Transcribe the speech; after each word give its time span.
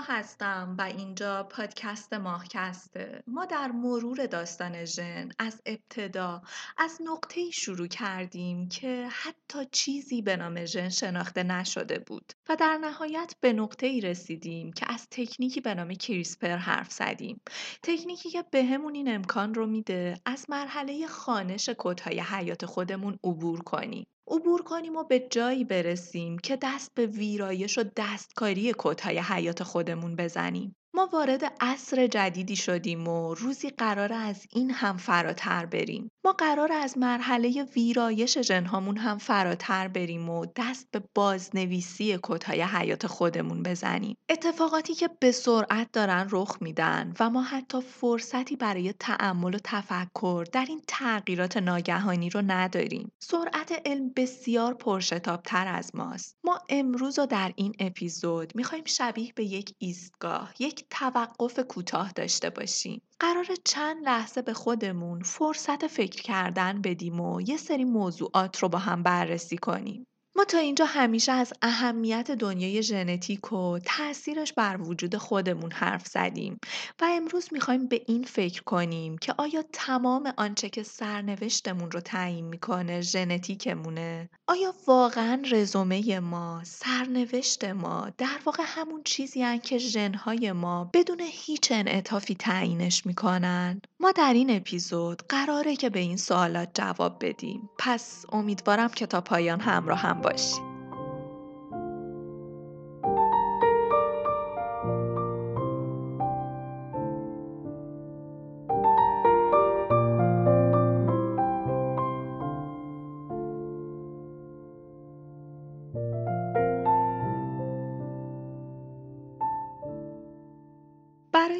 هستم 0.00 0.74
و 0.78 0.82
اینجا 0.82 1.42
پادکست 1.42 2.12
ماهکسته. 2.12 3.22
ما 3.26 3.44
در 3.44 3.72
مرور 3.72 4.26
داستان 4.26 4.84
ژن 4.84 5.28
از 5.38 5.62
ابتدا 5.66 6.42
از 6.78 6.98
نقطه 7.04 7.50
شروع 7.50 7.86
کردیم 7.86 8.68
که 8.68 9.08
حتی 9.10 9.58
چیزی 9.72 10.22
به 10.22 10.36
نام 10.36 10.64
ژن 10.64 10.88
شناخته 10.88 11.42
نشده 11.42 11.98
بود 11.98 12.32
و 12.48 12.56
در 12.56 12.78
نهایت 12.80 13.34
به 13.40 13.52
نقطه 13.52 13.86
ای 13.86 14.00
رسیدیم 14.00 14.72
که 14.72 14.92
از 14.92 15.06
تکنیکی 15.10 15.60
به 15.60 15.74
نام 15.74 15.94
کریسپر 15.94 16.56
حرف 16.56 16.92
زدیم. 16.92 17.40
تکنیکی 17.82 18.30
که 18.30 18.44
بهمون 18.50 18.94
این 18.94 19.14
امکان 19.14 19.54
رو 19.54 19.66
میده 19.66 20.20
از 20.24 20.46
مرحله 20.48 21.06
خانش 21.06 21.70
کدهای 21.78 22.20
حیات 22.20 22.66
خودمون 22.66 23.18
عبور 23.24 23.62
کنیم. 23.62 24.06
عبور 24.28 24.62
کنیم 24.62 24.96
و 24.96 25.04
به 25.04 25.28
جایی 25.30 25.64
برسیم 25.64 26.38
که 26.38 26.58
دست 26.62 26.94
به 26.94 27.06
ویرایش 27.06 27.78
و 27.78 27.84
دستکاری 27.96 28.74
کدهای 28.78 29.18
حیات 29.18 29.62
خودمون 29.62 30.16
بزنیم. 30.16 30.76
ما 30.96 31.08
وارد 31.12 31.52
عصر 31.60 32.06
جدیدی 32.06 32.56
شدیم 32.56 33.08
و 33.08 33.34
روزی 33.34 33.70
قرار 33.70 34.12
از 34.12 34.46
این 34.52 34.70
هم 34.70 34.96
فراتر 34.96 35.66
بریم. 35.66 36.10
ما 36.24 36.32
قرار 36.32 36.72
از 36.72 36.98
مرحله 36.98 37.62
ویرایش 37.62 38.38
جنهامون 38.38 38.96
هم 38.96 39.18
فراتر 39.18 39.88
بریم 39.88 40.30
و 40.30 40.46
دست 40.56 40.88
به 40.90 41.02
بازنویسی 41.14 42.18
کدهای 42.22 42.62
حیات 42.62 43.06
خودمون 43.06 43.62
بزنیم. 43.62 44.16
اتفاقاتی 44.28 44.94
که 44.94 45.08
به 45.20 45.32
سرعت 45.32 45.92
دارن 45.92 46.28
رخ 46.30 46.56
میدن 46.60 47.14
و 47.20 47.30
ما 47.30 47.42
حتی 47.42 47.80
فرصتی 47.80 48.56
برای 48.56 48.92
تعمل 48.92 49.54
و 49.54 49.58
تفکر 49.64 50.44
در 50.52 50.64
این 50.68 50.82
تغییرات 50.88 51.56
ناگهانی 51.56 52.30
رو 52.30 52.42
نداریم. 52.46 53.12
سرعت 53.18 53.82
علم 53.84 54.12
بسیار 54.16 54.74
پرشتابتر 54.74 55.68
از 55.68 55.90
ماست. 55.94 56.36
ما 56.44 56.58
امروز 56.68 57.18
و 57.18 57.26
در 57.26 57.52
این 57.56 57.74
اپیزود 57.78 58.52
می‌خوایم 58.54 58.84
شبیه 58.84 59.32
به 59.36 59.44
یک 59.44 59.74
ایستگاه، 59.78 60.54
یک 60.58 60.85
توقف 60.90 61.58
کوتاه 61.58 62.12
داشته 62.12 62.50
باشیم. 62.50 63.02
قرار 63.20 63.46
چند 63.64 64.04
لحظه 64.04 64.42
به 64.42 64.52
خودمون 64.52 65.22
فرصت 65.22 65.86
فکر 65.86 66.22
کردن 66.22 66.82
بدیم 66.82 67.20
و 67.20 67.40
یه 67.40 67.56
سری 67.56 67.84
موضوعات 67.84 68.58
رو 68.58 68.68
با 68.68 68.78
هم 68.78 69.02
بررسی 69.02 69.56
کنیم. 69.56 70.06
ما 70.36 70.44
تا 70.44 70.58
اینجا 70.58 70.84
همیشه 70.84 71.32
از 71.32 71.52
اهمیت 71.62 72.30
دنیای 72.30 72.82
ژنتیک 72.82 73.52
و 73.52 73.78
تاثیرش 73.78 74.52
بر 74.52 74.76
وجود 74.80 75.16
خودمون 75.16 75.72
حرف 75.72 76.06
زدیم 76.06 76.60
و 77.00 77.04
امروز 77.10 77.48
می‌خوایم 77.52 77.86
به 77.88 78.02
این 78.06 78.22
فکر 78.22 78.62
کنیم 78.62 79.18
که 79.18 79.34
آیا 79.38 79.64
تمام 79.72 80.32
آنچه 80.36 80.68
که 80.68 80.82
سرنوشتمون 80.82 81.90
رو 81.90 82.00
تعیین 82.00 82.44
می‌کنه 82.44 83.00
ژنتیکمونه؟ 83.00 84.28
آیا 84.46 84.74
واقعا 84.86 85.42
رزومه 85.50 86.20
ما 86.20 86.60
سرنوشت 86.64 87.64
ما 87.64 88.10
در 88.18 88.38
واقع 88.44 88.62
همون 88.66 89.02
چیزی 89.04 89.42
هن 89.42 89.58
که 89.58 89.78
ژنهای 89.78 90.52
ما 90.52 90.90
بدون 90.94 91.20
هیچ 91.20 91.72
انعطافی 91.72 92.34
تعیینش 92.34 93.06
می‌کنن؟ 93.06 93.80
ما 94.00 94.12
در 94.12 94.32
این 94.32 94.56
اپیزود 94.56 95.22
قراره 95.28 95.76
که 95.76 95.90
به 95.90 95.98
این 95.98 96.16
سوالات 96.16 96.68
جواب 96.74 97.24
بدیم. 97.24 97.70
پس 97.78 98.24
امیدوارم 98.32 98.88
که 98.88 99.06
تا 99.06 99.20
پایان 99.20 99.60
همراه 99.60 99.98
هم 99.98 100.25
باشی 100.26 100.75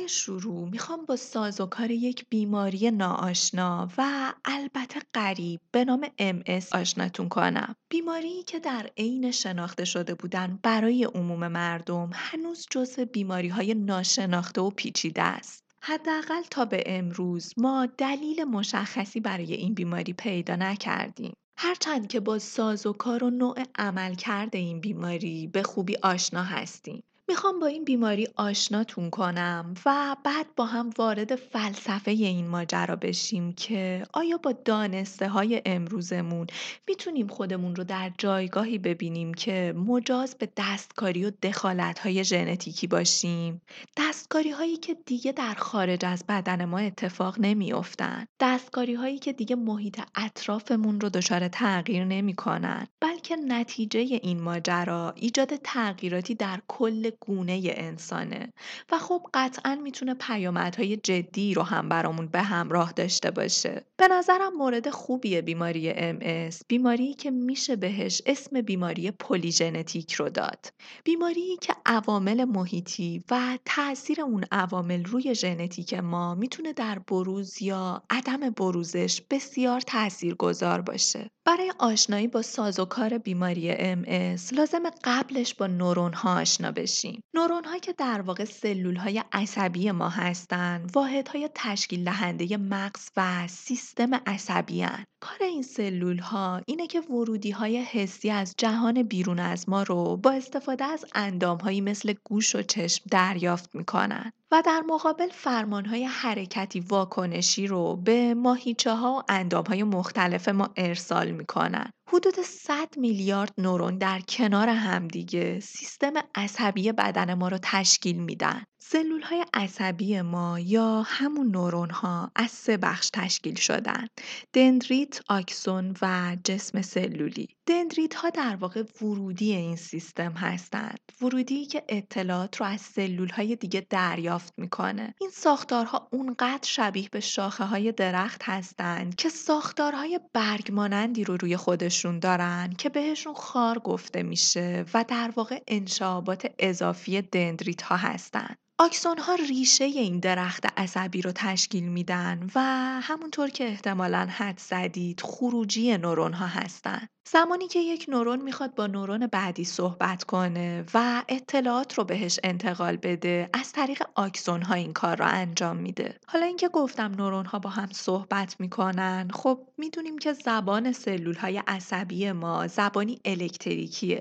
شروع 0.06 0.68
می‌خوام 0.68 1.04
با 1.04 1.16
سازوکار 1.16 1.90
یک 1.90 2.26
بیماری 2.28 2.90
ناآشنا 2.90 3.88
و 3.98 4.32
البته 4.44 5.00
غریب 5.14 5.60
به 5.72 5.84
نام 5.84 6.06
MS 6.20 6.72
آشناتون 6.72 7.28
کنم. 7.28 7.74
بیماری 7.88 8.42
که 8.42 8.58
در 8.58 8.90
عین 8.96 9.30
شناخته 9.30 9.84
شده 9.84 10.14
بودن 10.14 10.58
برای 10.62 11.04
عموم 11.04 11.48
مردم 11.48 12.10
هنوز 12.12 12.66
جزو 12.70 13.04
بیماری 13.04 13.48
های 13.48 13.74
ناشناخته 13.74 14.60
و 14.60 14.70
پیچیده 14.70 15.22
است. 15.22 15.64
حداقل 15.80 16.42
تا 16.50 16.64
به 16.64 16.82
امروز 16.86 17.52
ما 17.56 17.86
دلیل 17.98 18.44
مشخصی 18.44 19.20
برای 19.20 19.54
این 19.54 19.74
بیماری 19.74 20.12
پیدا 20.12 20.56
نکردیم. 20.56 21.32
هرچند 21.56 22.08
که 22.08 22.20
با 22.20 22.38
سازوکار 22.38 23.24
و 23.24 23.30
نوع 23.30 23.62
عملکرد 23.78 24.56
این 24.56 24.80
بیماری 24.80 25.46
به 25.46 25.62
خوبی 25.62 25.96
آشنا 26.02 26.42
هستیم. 26.42 27.02
می‌خوام 27.28 27.60
با 27.60 27.66
این 27.66 27.84
بیماری 27.84 28.28
آشناتون 28.36 29.10
کنم 29.10 29.74
و 29.86 30.16
بعد 30.24 30.46
با 30.56 30.66
هم 30.66 30.90
وارد 30.98 31.36
فلسفه 31.36 32.10
این 32.10 32.48
ماجرا 32.48 32.96
بشیم 32.96 33.52
که 33.52 34.06
آیا 34.12 34.36
با 34.36 34.52
دانسته 34.52 35.28
های 35.28 35.62
امروزمون 35.66 36.46
می‌تونیم 36.88 37.26
خودمون 37.26 37.76
رو 37.76 37.84
در 37.84 38.12
جایگاهی 38.18 38.78
ببینیم 38.78 39.34
که 39.34 39.74
مجاز 39.76 40.34
به 40.38 40.48
دستکاری 40.56 41.24
و 41.24 41.30
دخالت 41.42 41.98
های 41.98 42.24
ژنتیکی 42.24 42.86
باشیم؟ 42.86 43.62
دستکاری 43.96 44.50
هایی 44.50 44.76
که 44.76 44.96
دیگه 45.06 45.32
در 45.32 45.54
خارج 45.54 46.04
از 46.04 46.24
بدن 46.28 46.64
ما 46.64 46.78
اتفاق 46.78 47.36
نمیافتن. 47.38 48.26
دستکاری 48.40 48.94
هایی 48.94 49.18
که 49.18 49.32
دیگه 49.32 49.56
محیط 49.56 50.00
اطرافمون 50.14 51.00
رو 51.00 51.08
دچار 51.08 51.48
تغییر 51.48 52.04
نمی‌کنن. 52.04 52.86
بلکه 53.00 53.36
نتیجه 53.36 54.00
این 54.00 54.42
ماجرا 54.42 55.12
ایجاد 55.16 55.56
تغییراتی 55.56 56.34
در 56.34 56.60
کل 56.68 57.10
گونه 57.20 57.60
انسانه. 57.64 58.52
و 58.92 58.98
خب 58.98 59.26
قطعا 59.34 59.74
می‌تونه 59.82 60.14
پیامدهای 60.14 60.96
جدی 60.96 61.54
رو 61.54 61.62
هم 61.62 61.88
برامون 61.88 62.26
به 62.26 62.42
همراه 62.42 62.92
داشته 62.92 63.30
باشه. 63.30 63.84
به 63.96 64.08
نظرم 64.08 64.56
مورد 64.58 64.90
خوبیه 64.90 65.42
بیماری 65.42 65.92
MS 65.92 66.56
بیماری 66.68 67.14
که 67.14 67.30
میشه 67.30 67.76
بهش 67.76 68.22
اسم 68.26 68.60
بیماری 68.60 69.10
پلیژنتیک 69.10 70.12
رو 70.12 70.28
داد. 70.28 70.66
بیماری 71.04 71.56
که 71.60 71.74
عوامل 71.86 72.44
محیطی 72.44 73.24
و 73.30 73.58
تاثیر 73.64 74.20
اون 74.20 74.44
عوامل 74.52 75.04
روی 75.04 75.34
ژنتیک 75.34 75.94
ما 75.94 76.34
می‌تونه 76.34 76.72
در 76.72 76.98
بروز 76.98 77.62
یا 77.62 78.02
عدم 78.10 78.50
بروزش 78.50 79.22
بسیار 79.30 79.80
تاثیرگذار 79.80 80.80
باشه. 80.80 81.30
برای 81.46 81.72
آشنایی 81.78 82.26
با 82.26 82.42
سازوکار 82.42 83.18
بیماری 83.18 83.94
MS 83.94 84.52
لازم 84.52 84.82
قبلش 85.04 85.54
با 85.54 85.66
نورون 85.66 86.12
ها 86.12 86.40
آشنا 86.40 86.72
بشیم. 86.72 87.20
نورون 87.34 87.64
ها 87.64 87.78
که 87.78 87.92
در 87.92 88.20
واقع 88.20 88.44
سلول 88.44 88.96
های 88.96 89.24
عصبی 89.32 89.90
ما 89.90 90.08
هستند، 90.08 90.90
واحد 90.94 91.28
های 91.28 91.50
تشکیل 91.54 92.04
دهنده 92.04 92.56
مغز 92.56 93.10
و 93.16 93.46
سیستم 93.48 94.14
عصبی 94.14 94.82
هن. 94.82 95.04
کار 95.20 95.36
این 95.40 95.62
سلول 95.62 96.18
ها 96.18 96.60
اینه 96.66 96.86
که 96.86 97.00
ورودی 97.00 97.50
های 97.50 97.78
حسی 97.78 98.30
از 98.30 98.54
جهان 98.58 99.02
بیرون 99.02 99.38
از 99.38 99.68
ما 99.68 99.82
رو 99.82 100.16
با 100.16 100.30
استفاده 100.30 100.84
از 100.84 101.04
اندام 101.14 101.58
هایی 101.58 101.80
مثل 101.80 102.14
گوش 102.24 102.54
و 102.54 102.62
چشم 102.62 103.04
دریافت 103.10 103.74
می‌کنن. 103.74 104.32
و 104.52 104.62
در 104.66 104.82
مقابل 104.86 105.28
فرمانهای 105.28 106.04
حرکتی 106.04 106.80
واکنشی 106.80 107.66
رو 107.66 107.96
به 107.96 108.34
ماهیچه 108.34 108.94
ها 108.94 109.16
و 109.16 109.22
اندام 109.28 109.64
های 109.64 109.82
مختلف 109.82 110.48
ما 110.48 110.68
ارسال 110.76 111.30
می‌کنن. 111.30 111.90
حدود 112.08 112.34
100 112.34 112.88
میلیارد 112.96 113.52
نورون 113.58 113.98
در 113.98 114.20
کنار 114.28 114.68
همدیگه 114.68 115.60
سیستم 115.60 116.12
عصبی 116.34 116.92
بدن 116.92 117.34
ما 117.34 117.48
رو 117.48 117.58
تشکیل 117.62 118.20
میدن. 118.20 118.62
سلول 118.88 119.22
های 119.22 119.44
عصبی 119.54 120.20
ما 120.20 120.60
یا 120.60 121.02
همون 121.06 121.50
نورون 121.50 121.90
ها 121.90 122.30
از 122.36 122.50
سه 122.50 122.76
بخش 122.76 123.10
تشکیل 123.12 123.54
شدن. 123.54 124.06
دندریت، 124.52 125.20
آکسون 125.28 125.96
و 126.02 126.36
جسم 126.44 126.82
سلولی. 126.82 127.48
دندریت 127.66 128.14
ها 128.14 128.30
در 128.30 128.56
واقع 128.56 128.82
ورودی 129.02 129.54
این 129.54 129.76
سیستم 129.76 130.32
هستند. 130.32 130.98
ورودی 131.20 131.66
که 131.66 131.84
اطلاعات 131.88 132.56
رو 132.56 132.66
از 132.66 132.80
سلول 132.80 133.28
های 133.28 133.56
دیگه 133.56 133.86
دریافت 133.90 134.54
می‌کنه. 134.58 135.14
این 135.20 135.30
ساختارها 135.30 136.08
اونقدر 136.12 136.68
شبیه 136.68 137.08
به 137.12 137.20
شاخه 137.20 137.64
های 137.64 137.92
درخت 137.92 138.42
هستند 138.44 139.14
که 139.14 139.28
ساختارهای 139.28 140.20
برگ 140.32 140.72
مانندی 140.72 141.24
رو 141.24 141.36
روی 141.36 141.56
خودشون 141.56 142.18
دارن 142.18 142.72
که 142.78 142.88
بهشون 142.88 143.34
خار 143.34 143.78
گفته 143.78 144.22
میشه 144.22 144.84
و 144.94 145.04
در 145.08 145.32
واقع 145.36 145.60
انشابات 145.68 146.52
اضافی 146.58 147.22
دندریت 147.22 147.82
ها 147.82 147.96
هستند. 147.96 148.58
آکسون 148.78 149.18
ها 149.18 149.34
ریشه 149.34 149.84
این 149.84 150.20
درخت 150.20 150.66
عصبی 150.76 151.22
رو 151.22 151.32
تشکیل 151.34 151.88
میدن 151.88 152.50
و 152.54 152.60
همونطور 153.02 153.48
که 153.48 153.64
احتمالا 153.64 154.28
حد 154.30 154.58
زدید 154.58 155.20
خروجی 155.20 155.98
نورون 155.98 156.32
ها 156.32 156.46
هستند. 156.46 157.08
زمانی 157.32 157.68
که 157.68 157.78
یک 157.78 158.06
نورون 158.08 158.42
می‌خواد 158.42 158.74
با 158.74 158.86
نورون 158.86 159.26
بعدی 159.26 159.64
صحبت 159.64 160.24
کنه 160.24 160.84
و 160.94 161.22
اطلاعات 161.28 161.94
رو 161.94 162.04
بهش 162.04 162.40
انتقال 162.44 162.96
بده 162.96 163.50
از 163.52 163.72
طریق 163.72 164.02
آکسون 164.14 164.62
ها 164.62 164.74
این 164.74 164.92
کار 164.92 165.16
رو 165.16 165.24
انجام 165.28 165.76
میده. 165.76 166.18
حالا 166.26 166.46
اینکه 166.46 166.68
گفتم 166.68 167.12
نورون 167.18 167.46
ها 167.46 167.58
با 167.58 167.70
هم 167.70 167.88
صحبت 167.92 168.60
می‌کنن 168.60 169.28
خب 169.32 169.68
می‌دونیم 169.78 170.18
که 170.18 170.32
زبان 170.32 170.92
سلول 170.92 171.34
های 171.34 171.62
عصبی 171.66 172.32
ما 172.32 172.66
زبانی 172.66 173.20
الکتریکیه 173.24 174.20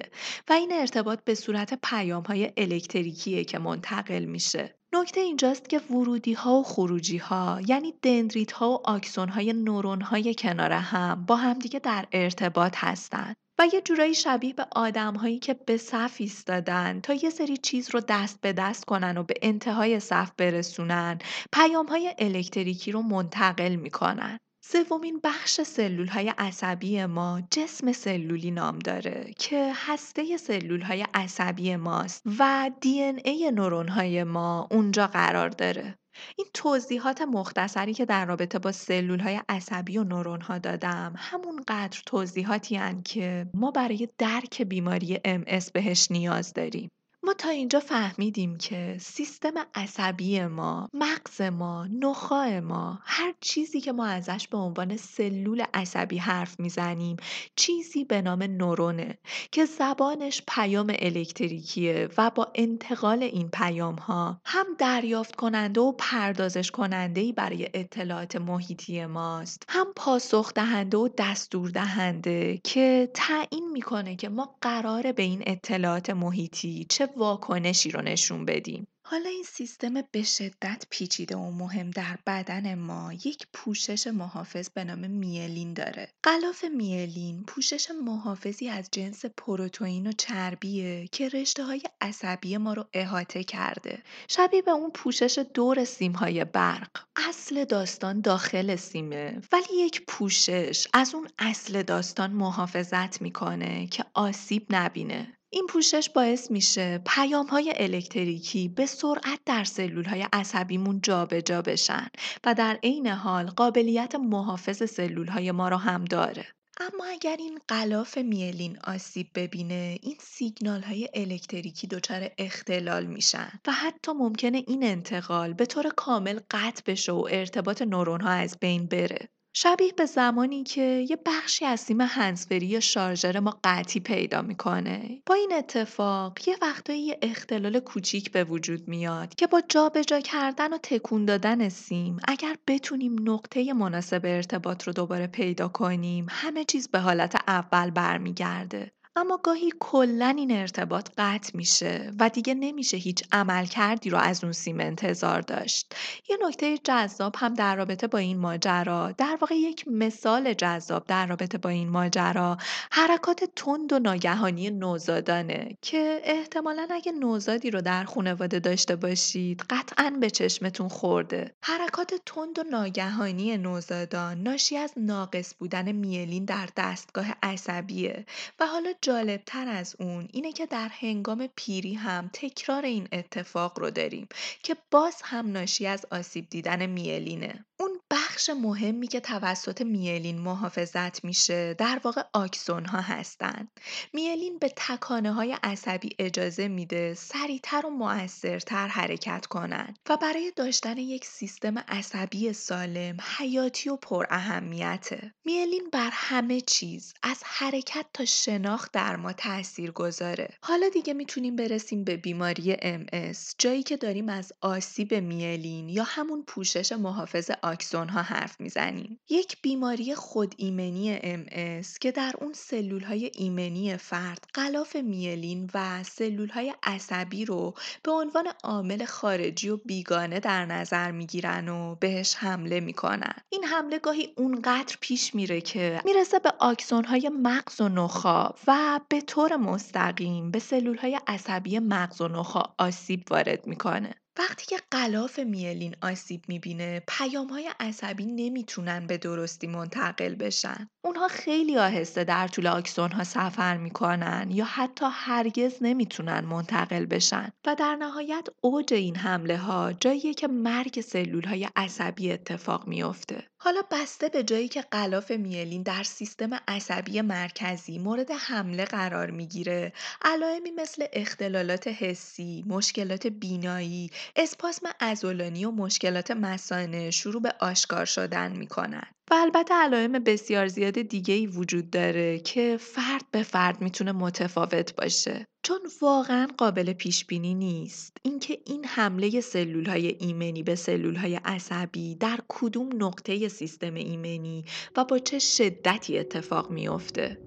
و 0.50 0.54
این 0.54 0.72
ارتباط 0.74 1.24
به 1.24 1.36
صورت 1.36 1.80
پیام 1.84 2.24
های 2.24 2.52
الکتریکیه 2.58 3.44
که 3.44 3.60
منتقل 3.60 4.26
میشه. 4.26 4.76
نکته 5.02 5.22
اینجاست 5.22 5.70
که 5.70 5.80
ورودی 5.80 6.34
ها 6.34 6.54
و 6.54 6.64
خروجی 6.64 7.18
ها 7.18 7.62
یعنی 7.68 7.94
دندریت 8.02 8.52
ها 8.52 8.72
و 8.72 8.82
آکسون 8.90 9.30
های 9.30 9.54
نورون 9.54 10.02
های 10.02 10.36
کنار 10.36 10.72
هم 10.72 11.26
با 11.26 11.36
همدیگه 11.36 11.80
در 11.80 12.06
ارتباط 12.12 12.74
هستند 12.78 13.36
و 13.60 13.68
یه 13.74 13.82
جورایی 13.82 14.14
شبیه 14.14 14.54
به 14.54 14.68
آدم 14.72 15.14
هایی 15.16 15.40
که 15.40 15.54
به 15.54 15.78
صف 15.78 16.16
ایستادن 16.20 17.00
تا 17.02 17.14
یه 17.14 17.30
سری 17.30 17.58
چیز 17.58 17.90
رو 17.94 18.02
دست 18.08 18.42
به 18.42 18.54
دست 18.54 18.86
کنن 18.86 19.18
و 19.18 19.24
به 19.24 19.34
انتهای 19.42 20.00
صف 20.00 20.32
برسونن 20.38 21.20
پیام 21.54 21.86
های 21.86 22.16
الکتریکی 22.20 22.92
رو 22.92 23.02
منتقل 23.02 23.76
می‌کنن. 23.76 24.40
سومین 24.72 25.20
بخش 25.24 25.62
سلول 25.62 26.08
های 26.08 26.34
عصبی 26.38 27.06
ما 27.06 27.42
جسم 27.52 27.92
سلولی 27.92 28.52
نام 28.52 28.80
داره 28.80 29.34
که 29.38 29.72
هسته 29.76 30.38
سلول 30.38 30.82
های 30.82 31.06
عصبی 31.14 31.76
ماست 31.76 32.24
و 32.40 32.72
دی 32.82 33.04
ان 33.04 33.20
ای 33.26 33.52
نورون 33.52 33.88
های 33.88 34.24
ما 34.24 34.68
اونجا 34.72 35.08
قرار 35.08 35.50
داره. 35.50 35.96
این 36.38 36.48
توضیحات 36.54 37.22
مختصری 37.22 37.94
که 37.94 38.06
در 38.06 38.26
رابطه 38.26 38.60
با 38.60 38.72
سلول 38.72 39.20
های 39.20 39.42
عصبی 39.50 39.98
و 39.98 40.04
نورون 40.04 40.42
ها 40.42 40.58
دادم 40.58 41.14
همونقدر 41.18 42.02
توضیحاتی 42.06 42.76
هن 42.76 43.02
که 43.02 43.46
ما 43.54 43.72
برای 43.72 44.10
درک 44.18 44.62
بیماری 44.62 45.16
MS 45.16 45.72
بهش 45.72 46.12
نیاز 46.12 46.54
داریم. 46.54 46.90
ما 47.26 47.34
تا 47.34 47.50
اینجا 47.50 47.80
فهمیدیم 47.80 48.58
که 48.58 48.98
سیستم 49.00 49.54
عصبی 49.76 50.46
ما، 50.46 50.90
مغز 50.94 51.42
ما، 51.42 51.88
نخاع 52.00 52.60
ما، 52.60 53.00
هر 53.04 53.34
چیزی 53.42 53.82
که 53.82 53.92
ما 53.92 54.06
ازش 54.06 54.48
به 54.48 54.58
عنوان 54.58 54.98
سلول 54.98 55.64
عصبی 55.74 56.18
حرف 56.18 56.60
می‌زنیم 56.60 57.18
چیزی 57.56 58.04
به 58.04 58.22
نام 58.22 58.44
نورونه 58.44 59.18
که 59.52 59.66
زبانش 59.66 60.42
پیام 60.48 60.94
الکتریکیه 61.00 62.10
و 62.18 62.32
با 62.36 62.52
انتقال 62.56 63.24
این 63.24 63.50
پیام 63.50 63.96
ها 63.96 64.42
هم 64.46 64.66
دریافت 64.78 65.36
کننده 65.36 65.82
و 65.82 65.92
پردازش 65.92 66.72
کننده 66.72 67.22
ای 67.22 67.32
برای 67.32 67.70
اطلاعات 67.74 68.36
محیطی 68.36 69.06
ماست. 69.06 69.64
هم 69.70 69.88
پاسخ 69.96 70.54
دهنده 70.54 70.98
و 70.98 71.10
دستور 71.18 71.70
دهنده 71.70 72.62
که 72.64 73.10
تعیین 73.14 73.72
می‌کنه 73.72 74.16
که 74.16 74.30
ما 74.30 74.56
قراره 74.62 75.14
به 75.14 75.24
این 75.24 75.44
اطلاعات 75.46 76.10
محیطی 76.10 76.86
چه 76.90 77.15
واکنشی 77.18 77.92
رو 77.92 78.02
نشون 78.02 78.46
بدیم. 78.46 78.88
حالا 79.08 79.30
این 79.30 79.44
سیستم 79.44 79.94
به 80.12 80.24
شدت 80.24 80.86
پیچیده 80.90 81.36
و 81.36 81.52
مهم 81.52 81.90
در 81.90 82.18
بدن 82.28 82.76
ما 82.76 83.14
یک 83.14 83.48
پوشش 83.54 84.08
محافظ 84.08 84.70
به 84.70 84.84
نام 84.84 85.12
میلین 85.12 85.74
داره. 85.74 86.10
غلاف 86.24 86.66
میلین 86.78 87.44
پوشش 87.44 87.88
محافظی 88.06 88.70
از 88.70 88.90
جنس 88.92 89.26
پروتئین 89.38 90.08
و 90.08 90.12
چربیه 90.12 91.08
که 91.12 91.30
رشته 91.30 91.64
های 91.64 91.82
عصبی 92.02 92.58
ما 92.58 92.74
رو 92.74 92.86
احاطه 92.94 93.44
کرده. 93.44 94.04
شبیه 94.28 94.62
به 94.62 94.72
اون 94.72 94.92
پوشش 94.92 95.46
دور 95.54 95.84
سیم 95.84 96.12
های 96.12 96.46
برق. 96.46 96.90
اصل 97.30 97.66
داستان 97.66 98.22
داخل 98.22 98.76
سیمه 98.76 99.42
ولی 99.52 99.76
یک 99.86 100.06
پوشش 100.08 100.88
از 100.94 101.16
اون 101.16 101.28
اصل 101.40 101.84
داستان 101.84 102.32
محافظت 102.32 103.22
می‌کنه 103.22 103.88
که 103.88 104.06
آسیب 104.14 104.66
نبینه. 104.70 105.38
این 105.56 105.68
پوشش 105.68 106.10
باعث 106.10 106.52
میشه 106.52 107.02
پیام 107.06 107.46
های 107.46 107.74
الکتریکی 107.76 108.68
به 108.68 108.86
سرعت 108.86 109.40
در 109.46 109.64
سلول 109.64 110.06
های 110.06 110.28
عصبیمون 110.34 111.02
جابجا 111.02 111.62
بشن 111.62 112.08
و 112.46 112.54
در 112.54 112.80
عین 112.84 113.08
حال 113.08 113.46
قابلیت 113.46 114.16
محافظ 114.16 114.92
سلول 114.92 115.28
های 115.28 115.52
ما 115.52 115.70
رو 115.70 115.78
هم 115.78 116.06
داره. 116.06 116.46
اما 116.80 117.06
اگر 117.06 117.36
این 117.40 117.60
غلاف 117.70 118.18
میلین 118.18 118.78
آسیب 118.84 119.28
ببینه 119.36 119.98
این 120.02 120.18
سیگنال 120.20 120.82
های 120.82 121.10
الکتریکی 121.14 121.88
دچار 121.88 122.32
اختلال 122.38 123.06
میشن 123.06 123.50
و 123.68 123.72
حتی 123.72 124.12
ممکنه 124.12 124.64
این 124.68 124.84
انتقال 124.84 125.54
به 125.54 125.66
طور 125.66 125.90
کامل 125.90 126.40
قطع 126.52 126.84
بشه 126.86 127.12
و 127.12 127.28
ارتباط 127.32 127.82
نورون 127.82 128.22
ها 128.22 128.30
از 128.30 128.58
بین 128.60 128.86
بره 128.86 129.30
شبیه 129.58 129.94
به 129.98 130.06
زمانی 130.06 130.64
که 130.64 131.06
یه 131.10 131.18
بخشی 131.26 131.66
از 131.66 131.80
سیم 131.80 132.02
هنسفری 132.02 132.66
یا 132.66 132.80
شارژر 132.80 133.40
ما 133.40 133.60
قطعی 133.64 134.02
پیدا 134.02 134.42
می‌کنه. 134.42 135.22
با 135.26 135.36
این 135.36 135.54
اتفاق 135.54 136.48
یه 136.48 136.58
وقتایی 136.62 137.02
یه 137.02 137.20
اختلال 137.22 137.80
کوچیک 137.80 138.32
به 138.32 138.44
وجود 138.44 138.88
میاد 138.88 139.36
که 139.36 139.48
با 139.48 139.62
جابجا 139.70 140.20
کردن 140.20 140.74
و 140.74 140.78
تکون 140.84 141.26
دادن 141.26 141.70
سیم 141.70 142.18
اگر 142.28 142.56
بتونیم 142.68 143.30
نقطه 143.30 143.74
مناسب 143.74 144.22
ارتباط 144.24 144.84
رو 144.84 144.94
دوباره 144.94 145.28
پیدا 145.28 145.68
کنیم 145.68 146.28
همه 146.30 146.64
چیز 146.64 146.88
به 146.88 147.00
حالت 147.00 147.36
اول 147.48 147.90
برمیگرده. 147.90 148.92
اما 149.18 149.40
گاهی 149.44 149.72
کلا 149.80 150.34
این 150.38 150.52
ارتباط 150.52 151.10
قطع 151.18 151.58
میشه 151.58 152.12
و 152.20 152.30
دیگه 152.30 152.54
نمیشه 152.54 152.98
هیچ 152.98 153.24
عمل 153.32 153.66
کردی 153.66 154.10
رو 154.10 154.18
از 154.18 154.44
اون 154.44 154.54
سیم 154.54 154.80
انتظار 154.80 155.42
داشت. 155.42 155.96
یه 156.30 156.38
نکته 156.48 156.78
جذاب 156.78 157.36
هم 157.38 157.54
در 157.54 157.76
رابطه 157.76 158.08
با 158.08 158.18
این 158.18 158.38
ماجرا 158.38 159.12
در 159.12 159.38
واقع 159.42 159.56
یک 159.56 159.88
مثال 159.88 160.54
جذاب 160.54 161.06
در 161.08 161.26
رابطه 161.26 161.58
با 161.58 161.70
این 161.70 161.90
ماجرا 161.90 162.58
حرکات 162.92 163.44
تند 163.56 163.94
و 163.94 164.00
ناگهانی 164.00 164.70
نوزادانه 164.70 165.78
که 165.82 166.22
احتمالا 166.24 166.88
اگه 166.92 167.12
نوزادی 167.12 167.72
رو 167.72 167.82
در 167.82 168.04
خانواده 168.04 168.60
داشته 168.60 168.96
باشید 168.96 169.64
قطعا 169.70 170.18
به 170.20 170.30
چشمتون 170.30 170.88
خورده. 170.88 171.56
حرکات 171.62 172.14
تند 172.26 172.60
و 172.60 172.64
ناگهانی 172.72 173.58
نوزادان 173.58 174.44
ناشی 174.44 174.78
از 174.78 174.94
ناقص 174.98 175.56
بودن 175.60 175.92
میلین 175.92 176.46
در 176.46 176.70
دستگاه 176.78 177.26
عصبیه 177.44 178.26
و 178.60 178.68
حالا 178.68 178.94
جالبتر 179.06 179.68
از 179.68 179.96
اون 180.00 180.28
اینه 180.34 180.52
که 180.52 180.66
در 180.66 180.90
هنگام 180.92 181.50
پیری 181.56 181.94
هم 181.94 182.30
تکرار 182.34 182.86
این 182.86 183.08
اتفاق 183.12 183.80
رو 183.80 183.92
داریم 183.92 184.28
که 184.64 184.76
باز 184.92 185.22
هم 185.24 185.52
ناشی 185.52 185.88
از 185.88 186.06
آسیب 186.12 186.50
دیدن 186.50 186.86
میلینه. 186.86 187.66
اون 187.80 188.00
بخش 188.12 188.50
مهمی 188.50 189.08
که 189.08 189.20
توسط 189.20 189.82
میلین 189.82 190.40
محافظت 190.40 191.24
میشه 191.26 191.74
در 191.74 192.02
واقع 192.04 192.22
آکسون 192.34 192.86
ها 192.86 193.02
هستن. 193.02 193.68
میلین 194.14 194.60
به 194.60 194.74
تکانه 194.76 195.34
های 195.34 195.58
عصبی 195.64 196.10
اجازه 196.20 196.68
میده 196.68 197.14
سریعتر 197.14 197.86
و 197.86 197.90
موثرتر 197.90 198.88
حرکت 198.88 199.46
کنن 199.46 199.94
و 200.10 200.18
برای 200.18 200.52
داشتن 200.56 200.98
یک 200.98 201.26
سیستم 201.26 201.78
عصبی 201.78 202.54
سالم 202.54 203.18
حیاتی 203.38 203.90
و 203.90 203.96
پر 203.96 204.26
اهمیته. 204.30 205.34
میلین 205.46 205.90
بر 205.92 206.10
همه 206.14 206.62
چیز 206.62 207.14
از 207.24 207.42
حرکت 207.44 208.06
تا 208.14 208.26
شناخت 208.26 208.92
در 208.92 209.16
ما 209.16 209.34
تأثیر 209.34 209.92
گذاره. 209.92 210.50
حالا 210.62 210.90
دیگه 210.90 211.14
می‌تونیم 211.14 211.56
برسیم 211.56 212.04
به 212.04 212.18
بیماری 212.18 212.76
MS 212.76 213.38
جایی 213.58 213.84
که 213.84 213.98
داریم 213.98 214.30
از 214.30 214.54
آسیب 214.62 215.14
میلین 215.14 215.90
یا 215.90 216.04
همون 216.04 216.44
پوشش 216.48 216.92
محافظ 216.92 217.52
آکسون 217.66 218.10
ها 218.10 218.22
حرف 218.22 218.62
می‌زنیم. 218.62 219.20
یک 219.30 219.62
بیماری 219.62 220.16
خود 220.16 220.56
ایمنی 220.58 221.18
MS 221.18 221.98
که 222.00 222.12
در 222.12 222.34
اون 222.42 222.54
سلول 222.54 223.04
های 223.04 223.32
ایمنی 223.34 223.98
فرد 223.98 224.46
غلاف 224.56 224.96
میلین 224.96 225.70
و 225.74 226.04
سلول 226.04 226.50
های 226.50 226.74
عصبی 226.84 227.46
رو 227.46 227.74
به 228.04 228.12
عنوان 228.12 228.48
عامل 228.64 229.06
خارجی 229.06 229.70
و 229.70 229.78
بیگانه 229.78 230.40
در 230.40 230.66
نظر 230.66 231.12
می‌گیرن 231.12 231.70
و 231.70 231.96
بهش 231.96 232.36
حمله 232.36 232.80
می‌کنن. 232.80 233.34
این 233.50 233.64
حمله 233.64 234.00
گاهی 234.00 234.34
اونقدر 234.38 234.98
پیش 235.02 235.36
میره 235.36 235.62
که 235.62 236.02
می‌رسه 236.06 236.40
به 236.40 236.54
آکسون 236.60 237.04
های 237.06 237.30
مغز 237.30 237.82
و 237.82 237.90
نخا 237.90 238.50
و 238.68 239.00
به 239.10 239.22
طور 239.22 239.56
مستقیم 239.56 240.52
به 240.52 240.60
سلول 240.60 240.98
های 240.98 241.20
عصبی 241.28 241.80
مغز 241.80 242.22
و 242.22 242.28
نخا 242.28 242.64
آسیب 242.78 243.24
وارد 243.32 243.68
می‌کنه. 243.68 244.16
وقتی 244.40 244.66
که 244.66 244.78
غلاف 244.92 245.40
میلین 245.40 245.96
آسیب 246.02 246.42
می‌بینه 246.48 247.04
پیام 247.08 247.48
های 247.48 247.72
عصبی 247.80 248.26
نمی‌تونن 248.26 249.08
به 249.08 249.18
درستی 249.18 249.68
منتقل 249.68 250.36
بشن. 250.36 250.90
اونها 251.06 251.28
خیلی 251.28 251.78
آهسته 251.78 252.24
در 252.24 252.48
طول 252.48 252.68
آکسون 252.68 253.12
ها 253.12 253.24
سفر 253.24 253.78
می‌کنن 253.78 254.48
یا 254.52 254.66
حتی 254.66 255.06
هرگز 255.12 255.78
نمی‌تونن 255.82 256.40
منتقل 256.40 257.06
بشن 257.06 257.50
و 257.68 257.76
در 257.76 257.96
نهایت 257.96 258.48
اوج 258.62 258.94
این 258.94 259.16
حمله 259.16 259.58
ها 259.58 259.94
جاییه 259.94 260.34
که 260.34 260.48
مرگ 260.48 261.02
سلول 261.02 261.44
های 261.44 261.68
عصبی 261.76 262.32
اتفاق 262.32 262.88
میافته. 262.88 263.44
حالا 263.66 263.82
بسته 263.92 264.30
به 264.30 264.44
جایی 264.44 264.68
که 264.68 264.82
غلاف 264.82 265.32
میلین 265.32 265.84
در 265.84 266.04
سیستم 266.04 266.50
عصبی 266.68 267.22
مرکزی 267.22 268.00
مورد 268.00 268.32
حمله 268.32 268.86
قرار 268.86 269.32
می‌گیره 269.32 269.94
علائمی 270.22 270.72
مثل 270.72 271.06
اختلالات 271.14 271.88
حسی، 271.88 272.64
مشکلات 272.68 273.28
بینایی، 273.28 274.12
اسپاسم 274.36 274.90
ازولانی 275.00 275.66
و 275.66 275.72
مشکلات 275.72 276.32
مسانه 276.32 277.12
شروع 277.12 277.42
به 277.42 277.54
آشکار 277.60 278.06
شدن 278.06 278.52
می‌کنن. 278.52 279.08
و 279.32 279.34
البته 279.34 279.74
علائم 279.74 280.12
بسیار 280.12 280.68
زیاد 280.68 281.02
دیگه 281.02 281.34
ای 281.34 281.48
وجود 281.48 281.90
داره 281.90 282.40
که 282.40 282.78
فرد 282.80 283.26
به 283.32 283.44
فرد 283.44 283.82
می‌تونه 283.82 284.12
متفاوت 284.12 284.96
باشه. 284.96 285.46
چون 285.64 285.80
واقعا 286.02 286.48
قابل 286.58 286.94
پیش 286.94 287.26
بینی 287.26 287.56
نیست 287.56 288.18
اینکه 288.22 288.58
این 288.66 288.86
حمله 288.86 289.42
سلول 289.42 289.86
های 289.86 290.08
ایمنی 290.08 290.64
به 290.64 290.76
سلول 290.76 291.16
های 291.16 291.36
عصبی 291.36 292.16
در 292.16 292.40
کدوم 292.48 292.90
نقطه 293.04 293.48
سیستم 293.48 293.94
ایمنی 293.94 294.66
و 294.98 295.06
با 295.06 295.20
چه 295.20 295.40
شدتی 295.40 296.20
اتفاق 296.20 296.72
میافته. 296.72 297.38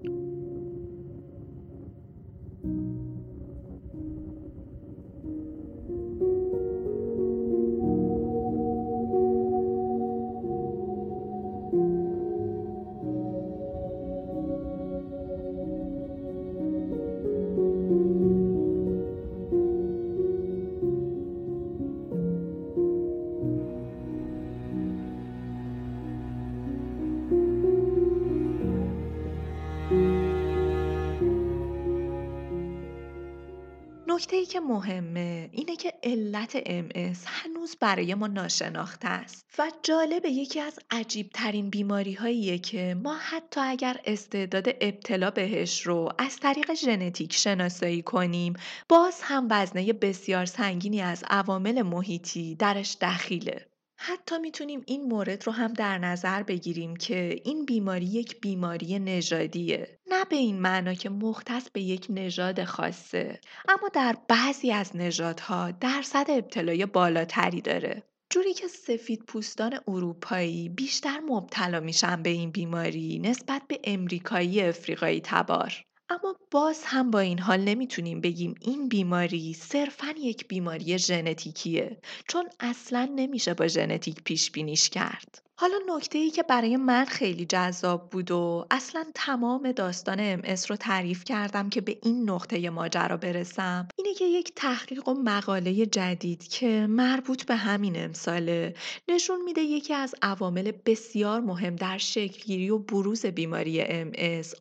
مهمه 34.79 35.49
اینه 35.51 35.75
که 35.75 35.93
علت 36.03 36.59
MS 36.59 37.17
هنوز 37.25 37.75
برای 37.79 38.13
ما 38.13 38.27
ناشناخته 38.27 39.07
است 39.07 39.45
و 39.57 39.71
جالب 39.83 40.25
یکی 40.25 40.59
از 40.59 40.79
عجیب 40.91 41.29
ترین 41.33 41.69
بیماری 41.69 42.13
هاییه 42.13 42.57
که 42.57 42.95
ما 43.03 43.17
حتی 43.17 43.61
اگر 43.61 43.99
استعداد 44.05 44.67
ابتلا 44.81 45.31
بهش 45.31 45.81
رو 45.81 46.09
از 46.17 46.39
طریق 46.39 46.73
ژنتیک 46.73 47.33
شناسایی 47.33 48.01
کنیم 48.01 48.53
باز 48.89 49.19
هم 49.21 49.47
وزنه 49.49 49.93
بسیار 49.93 50.45
سنگینی 50.45 51.01
از 51.01 51.23
عوامل 51.29 51.81
محیطی 51.81 52.55
درش 52.55 52.97
دخیله. 53.01 53.65
حتی 54.01 54.37
می‌تونیم 54.37 54.83
این 54.87 55.03
مورد 55.03 55.47
رو 55.47 55.53
هم 55.53 55.73
در 55.73 55.97
نظر 55.97 56.43
بگیریم 56.43 56.95
که 56.95 57.41
این 57.43 57.65
بیماری 57.65 58.05
یک 58.05 58.41
بیماری 58.41 58.99
نژادیه. 58.99 59.98
نه 60.11 60.25
به 60.25 60.35
این 60.35 60.59
معنا 60.61 60.93
که 60.93 61.09
مختص 61.09 61.69
به 61.69 61.81
یک 61.81 62.07
نژاد 62.09 62.63
خاصه 62.63 63.39
اما 63.69 63.89
در 63.93 64.15
بعضی 64.27 64.71
از 64.71 64.95
نژادها 64.95 65.71
درصد 65.71 66.25
ابتلای 66.29 66.85
بالاتری 66.85 67.61
داره 67.61 68.03
جوری 68.29 68.53
که 68.53 68.67
سفید 68.67 69.23
پوستان 69.27 69.79
اروپایی 69.87 70.69
بیشتر 70.69 71.19
مبتلا 71.19 71.79
میشن 71.79 72.23
به 72.23 72.29
این 72.29 72.51
بیماری 72.51 73.19
نسبت 73.19 73.61
به 73.67 73.79
امریکایی 73.83 74.61
افریقایی 74.61 75.21
تبار 75.23 75.83
اما 76.09 76.35
باز 76.51 76.83
هم 76.85 77.11
با 77.11 77.19
این 77.19 77.39
حال 77.39 77.59
نمی‌تونیم 77.59 78.21
بگیم 78.21 78.55
این 78.61 78.89
بیماری 78.89 79.53
صرفا 79.53 80.13
یک 80.17 80.47
بیماری 80.47 80.97
ژنتیکیه 80.97 81.97
چون 82.27 82.49
اصلا 82.59 83.09
نمیشه 83.15 83.53
با 83.53 83.67
ژنتیک 83.67 84.23
پیش 84.23 84.51
بینیش 84.51 84.89
کرد. 84.89 85.48
حالا 85.61 85.79
نکته 85.95 86.17
ای 86.17 86.29
که 86.29 86.43
برای 86.43 86.77
من 86.77 87.05
خیلی 87.05 87.45
جذاب 87.45 88.09
بود 88.09 88.31
و 88.31 88.65
اصلا 88.71 89.05
تمام 89.15 89.71
داستان 89.71 90.17
ام 90.19 90.41
رو 90.69 90.75
تعریف 90.75 91.23
کردم 91.23 91.69
که 91.69 91.81
به 91.81 91.97
این 92.03 92.29
نقطه 92.29 92.69
ماجرا 92.69 93.17
برسم 93.17 93.87
اینه 93.95 94.13
که 94.13 94.25
یک 94.25 94.53
تحقیق 94.55 95.07
و 95.07 95.13
مقاله 95.13 95.85
جدید 95.85 96.47
که 96.47 96.87
مربوط 96.89 97.45
به 97.45 97.55
همین 97.55 98.03
امساله 98.03 98.75
نشون 99.07 99.41
میده 99.41 99.61
یکی 99.61 99.93
از 99.93 100.15
عوامل 100.21 100.71
بسیار 100.85 101.41
مهم 101.41 101.75
در 101.75 101.97
شکلگیری 101.97 102.69
و 102.69 102.77
بروز 102.77 103.25
بیماری 103.25 103.81
ام 103.81 104.11